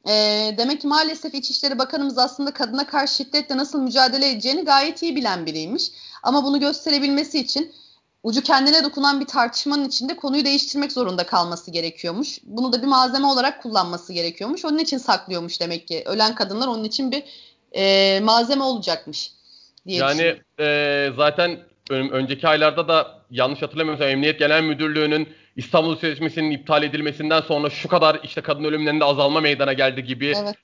E, 0.08 0.12
demek 0.58 0.80
ki 0.80 0.86
maalesef 0.86 1.34
İçişleri 1.34 1.78
Bakanımız 1.78 2.18
aslında 2.18 2.50
kadına 2.50 2.86
karşı 2.86 3.14
şiddetle 3.14 3.56
nasıl 3.56 3.80
mücadele 3.80 4.30
edeceğini 4.30 4.64
gayet 4.64 5.02
iyi 5.02 5.16
bilen 5.16 5.46
biriymiş. 5.46 5.90
Ama 6.22 6.44
bunu 6.44 6.60
gösterebilmesi 6.60 7.38
için 7.38 7.72
ucu 8.22 8.42
kendine 8.42 8.84
dokunan 8.84 9.20
bir 9.20 9.26
tartışmanın 9.26 9.88
içinde 9.88 10.16
konuyu 10.16 10.44
değiştirmek 10.44 10.92
zorunda 10.92 11.26
kalması 11.26 11.70
gerekiyormuş. 11.70 12.38
Bunu 12.42 12.72
da 12.72 12.82
bir 12.82 12.86
malzeme 12.86 13.26
olarak 13.26 13.62
kullanması 13.62 14.12
gerekiyormuş. 14.12 14.64
Onun 14.64 14.78
için 14.78 14.98
saklıyormuş 14.98 15.60
demek 15.60 15.88
ki. 15.88 16.02
Ölen 16.06 16.34
kadınlar 16.34 16.68
onun 16.68 16.84
için 16.84 17.10
bir 17.10 17.22
e, 17.72 18.20
malzeme 18.20 18.62
olacakmış 18.62 19.30
diye 19.86 19.98
Yani 19.98 20.36
e, 20.60 21.08
zaten 21.16 21.58
önceki 21.90 22.48
aylarda 22.48 22.88
da 22.88 23.20
yanlış 23.30 23.62
hatırlamıyorsam 23.62 24.08
Emniyet 24.08 24.38
Genel 24.38 24.62
Müdürlüğü'nün 24.62 25.28
İstanbul 25.56 25.96
Sözleşmesi'nin 25.96 26.50
iptal 26.50 26.82
edilmesinden 26.82 27.40
sonra 27.40 27.70
şu 27.70 27.88
kadar 27.88 28.20
işte 28.24 28.40
kadın 28.40 28.64
ölümlerinde 28.64 29.04
azalma 29.04 29.40
meydana 29.40 29.72
geldi 29.72 30.04
gibi 30.04 30.32
evet 30.36 30.56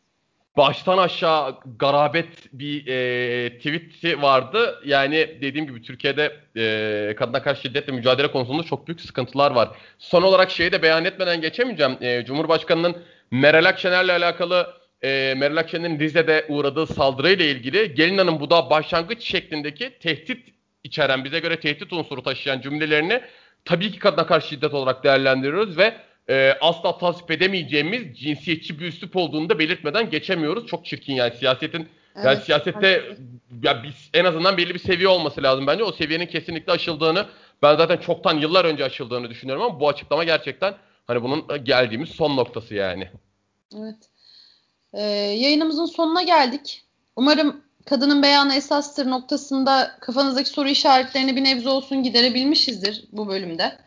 baştan 0.56 0.98
aşağı 0.98 1.56
garabet 1.78 2.28
bir 2.52 2.86
e, 2.86 3.58
tweet'i 3.58 4.22
vardı. 4.22 4.80
Yani 4.84 5.36
dediğim 5.42 5.66
gibi 5.66 5.82
Türkiye'de 5.82 6.36
e, 6.56 7.14
kadına 7.14 7.42
karşı 7.42 7.62
şiddetle 7.62 7.92
mücadele 7.92 8.30
konusunda 8.30 8.62
çok 8.62 8.88
büyük 8.88 9.00
sıkıntılar 9.00 9.50
var. 9.50 9.68
Son 9.98 10.22
olarak 10.22 10.50
şeyi 10.50 10.72
de 10.72 10.82
beyan 10.82 11.04
etmeden 11.04 11.40
geçemeyeceğim. 11.40 11.96
E, 12.00 12.24
Cumhurbaşkanı'nın 12.24 12.96
Meral 13.30 13.64
Akşener'le 13.64 14.08
alakalı 14.08 14.74
e, 15.02 15.34
Meral 15.36 15.56
Akşener'in 15.56 16.00
Rize'de 16.00 16.46
uğradığı 16.48 16.86
saldırıyla 16.86 17.44
ilgili 17.44 17.94
gelin 17.94 18.18
hanım 18.18 18.40
bu 18.40 18.50
da 18.50 18.70
başlangıç 18.70 19.22
şeklindeki 19.22 19.98
tehdit 19.98 20.48
içeren 20.84 21.24
bize 21.24 21.38
göre 21.38 21.60
tehdit 21.60 21.92
unsuru 21.92 22.22
taşıyan 22.22 22.60
cümlelerini 22.60 23.20
tabii 23.64 23.92
ki 23.92 23.98
kadına 23.98 24.26
karşı 24.26 24.48
şiddet 24.48 24.74
olarak 24.74 25.04
değerlendiriyoruz 25.04 25.78
ve 25.78 25.94
e, 26.28 26.52
asla 26.60 26.98
tasvip 26.98 27.30
edemeyeceğimiz 27.30 28.18
cinsiyetçi 28.18 28.80
bir 28.80 28.86
üslup 28.86 29.16
olduğunu 29.16 29.48
da 29.48 29.58
belirtmeden 29.58 30.10
geçemiyoruz. 30.10 30.66
Çok 30.66 30.86
çirkin 30.86 31.14
yani 31.14 31.34
siyasetin 31.36 31.88
evet, 32.14 32.24
yani 32.24 32.40
siyasette 32.40 33.16
ya 33.62 33.82
biz 33.82 34.10
en 34.14 34.24
azından 34.24 34.56
belli 34.56 34.74
bir 34.74 34.78
seviye 34.78 35.08
olması 35.08 35.42
lazım 35.42 35.66
bence. 35.66 35.84
O 35.84 35.92
seviyenin 35.92 36.26
kesinlikle 36.26 36.72
aşıldığını 36.72 37.26
ben 37.62 37.76
zaten 37.76 37.96
çoktan 37.96 38.38
yıllar 38.38 38.64
önce 38.64 38.84
aşıldığını 38.84 39.30
düşünüyorum 39.30 39.64
ama 39.64 39.80
bu 39.80 39.88
açıklama 39.88 40.24
gerçekten 40.24 40.74
hani 41.06 41.22
bunun 41.22 41.64
geldiğimiz 41.64 42.08
son 42.08 42.36
noktası 42.36 42.74
yani. 42.74 43.08
Evet. 43.78 43.96
Ee, 44.92 45.02
yayınımızın 45.36 45.86
sonuna 45.86 46.22
geldik. 46.22 46.82
Umarım 47.16 47.60
kadının 47.84 48.22
beyanı 48.22 48.54
esastır 48.54 49.10
noktasında 49.10 49.96
kafanızdaki 50.00 50.48
soru 50.48 50.68
işaretlerini 50.68 51.36
bir 51.36 51.44
nebze 51.44 51.68
olsun 51.68 52.02
giderebilmişizdir 52.02 53.04
bu 53.12 53.28
bölümde. 53.28 53.78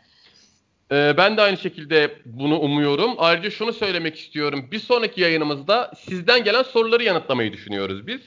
Ee, 0.92 1.14
ben 1.16 1.36
de 1.36 1.42
aynı 1.42 1.56
şekilde 1.56 2.14
bunu 2.24 2.58
umuyorum. 2.58 3.14
Ayrıca 3.18 3.50
şunu 3.50 3.72
söylemek 3.72 4.18
istiyorum. 4.18 4.68
Bir 4.72 4.78
sonraki 4.78 5.20
yayınımızda 5.20 5.92
sizden 5.98 6.44
gelen 6.44 6.62
soruları 6.62 7.02
yanıtlamayı 7.02 7.52
düşünüyoruz 7.52 8.06
biz. 8.06 8.20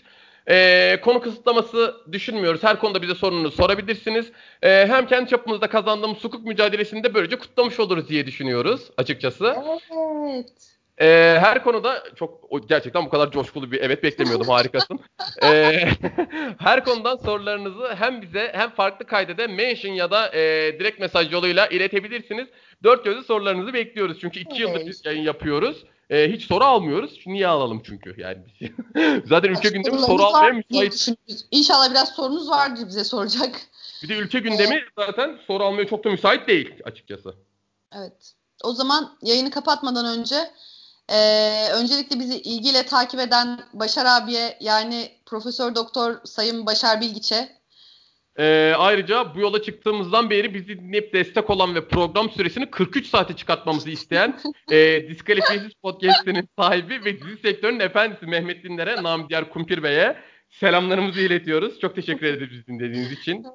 Ee, 0.49 0.99
konu 1.03 1.21
kısıtlaması 1.21 1.95
düşünmüyoruz. 2.11 2.63
Her 2.63 2.79
konuda 2.79 3.01
bize 3.01 3.15
sorununuzu 3.15 3.55
sorabilirsiniz. 3.55 4.31
Ee, 4.61 4.85
hem 4.87 5.07
kendi 5.07 5.29
çapımızda 5.29 5.67
kazandığımız 5.67 6.23
hukuk 6.23 6.45
mücadelesini 6.45 7.03
de 7.03 7.13
böylece 7.13 7.35
kutlamış 7.39 7.79
oluruz 7.79 8.09
diye 8.09 8.27
düşünüyoruz 8.27 8.91
açıkçası. 8.97 9.55
Evet. 9.55 10.73
Ee, 11.03 11.37
her 11.41 11.63
konuda 11.63 12.03
çok 12.15 12.49
gerçekten 12.69 13.05
bu 13.05 13.09
kadar 13.09 13.31
coşkulu 13.31 13.71
bir 13.71 13.81
evet 13.81 14.03
beklemiyordum 14.03 14.47
harikasın. 14.47 14.99
ee, 15.43 15.79
her 16.59 16.85
konudan 16.85 17.17
sorularınızı 17.17 17.95
hem 17.95 18.21
bize 18.21 18.51
hem 18.55 18.69
farklı 18.69 19.05
kaydede 19.05 19.47
mention 19.47 19.91
ya 19.91 20.11
da 20.11 20.35
e, 20.35 20.39
direkt 20.79 20.99
mesaj 20.99 21.31
yoluyla 21.31 21.67
iletebilirsiniz. 21.67 22.47
Dört 22.83 23.05
gözlü 23.05 23.23
sorularınızı 23.23 23.73
bekliyoruz 23.73 24.17
çünkü 24.21 24.39
iki 24.39 24.61
yıldır 24.61 24.85
biz 24.85 25.05
yayın 25.05 25.23
yapıyoruz. 25.23 25.83
Ee, 26.09 26.31
hiç 26.31 26.45
soru 26.45 26.63
almıyoruz. 26.63 27.19
Niye 27.25 27.47
alalım 27.47 27.81
çünkü 27.85 28.15
yani. 28.17 28.43
Zaten 29.25 29.49
ülke 29.49 29.69
gündemi 29.69 29.99
soru 29.99 30.23
almaya 30.23 30.53
müsait. 30.53 31.07
İnşallah 31.51 31.91
biraz 31.91 32.09
sorunuz 32.09 32.49
vardır 32.49 32.87
bize 32.87 33.03
soracak. 33.03 33.61
Bir 34.03 34.09
de 34.09 34.13
ülke 34.13 34.39
gündemi 34.39 34.75
evet. 34.75 34.87
zaten 34.97 35.39
soru 35.47 35.63
almaya 35.63 35.87
çok 35.87 36.05
da 36.05 36.09
müsait 36.09 36.47
değil 36.47 36.73
açıkçası. 36.83 37.35
Evet. 37.95 38.33
O 38.63 38.73
zaman 38.73 39.17
yayını 39.21 39.51
kapatmadan 39.51 40.19
önce 40.19 40.35
ee, 41.09 41.67
öncelikle 41.73 42.19
bizi 42.19 42.41
ilgiyle 42.41 42.85
takip 42.85 43.19
eden 43.19 43.59
Başar 43.73 44.05
abiye 44.05 44.57
yani 44.59 45.11
Profesör 45.25 45.75
Doktor 45.75 46.15
Sayın 46.25 46.65
Başar 46.65 47.01
Bilgiç'e. 47.01 47.63
Ee, 48.39 48.73
ayrıca 48.77 49.35
bu 49.35 49.39
yola 49.39 49.61
çıktığımızdan 49.61 50.29
beri 50.29 50.53
bizi 50.53 50.79
dinleyip 50.79 51.13
destek 51.13 51.49
olan 51.49 51.75
ve 51.75 51.87
program 51.87 52.29
süresini 52.29 52.71
43 52.71 53.07
saate 53.07 53.35
çıkartmamızı 53.35 53.89
isteyen 53.89 54.39
e, 54.71 55.07
Diskalifiyesiz 55.09 55.73
Podcast'inin 55.73 56.49
sahibi 56.59 57.05
ve 57.05 57.21
dizi 57.21 57.37
sektörünün 57.37 57.79
efendisi 57.79 58.25
Mehmet 58.25 58.63
Dinler'e, 58.63 59.03
Nam 59.03 59.29
Diğer 59.29 59.49
Kumpir 59.49 59.83
Bey'e 59.83 60.17
selamlarımızı 60.59 61.21
iletiyoruz. 61.21 61.79
Çok 61.79 61.95
teşekkür 61.95 62.25
ederiz 62.25 62.51
bizi 62.51 62.67
dinlediğiniz 62.67 63.11
için. 63.11 63.45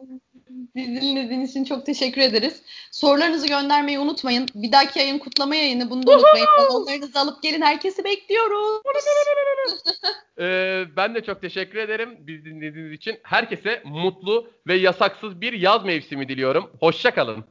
Bizi 0.74 1.00
dinlediğiniz 1.00 1.50
için 1.50 1.64
çok 1.64 1.87
teşekkür 1.87 2.20
ederiz. 2.20 2.62
Sorularınızı 2.90 3.46
göndermeyi 3.48 3.98
unutmayın. 3.98 4.48
Bir 4.54 4.72
dahaki 4.72 4.98
yayın 4.98 5.18
kutlama 5.18 5.56
yayını 5.56 5.90
bunu 5.90 6.06
da 6.06 6.12
unutmayın. 6.12 6.46
Balonlarınızı 6.58 7.20
alıp 7.20 7.42
gelin. 7.42 7.62
Herkesi 7.62 8.04
bekliyoruz. 8.04 8.82
ee, 10.40 10.84
ben 10.96 11.14
de 11.14 11.24
çok 11.24 11.42
teşekkür 11.42 11.78
ederim 11.78 12.16
bizi 12.20 12.44
dinlediğiniz 12.44 12.92
için. 12.92 13.18
Herkese 13.22 13.82
mutlu 13.84 14.50
ve 14.66 14.74
yasaksız 14.74 15.40
bir 15.40 15.52
yaz 15.52 15.84
mevsimi 15.84 16.28
diliyorum. 16.28 16.70
Hoşçakalın. 16.80 17.44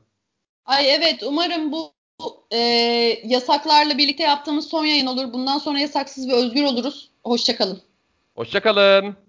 Ay 0.65 0.95
evet 0.95 1.23
umarım 1.23 1.71
bu 1.71 1.93
e, 2.51 2.57
yasaklarla 3.23 3.97
birlikte 3.97 4.23
yaptığımız 4.23 4.69
son 4.69 4.86
yayın 4.86 5.05
olur. 5.05 5.33
Bundan 5.33 5.57
sonra 5.57 5.79
yasaksız 5.79 6.29
ve 6.29 6.33
özgür 6.33 6.63
oluruz. 6.63 7.10
Hoşçakalın. 7.23 7.81
Hoşçakalın. 8.36 9.26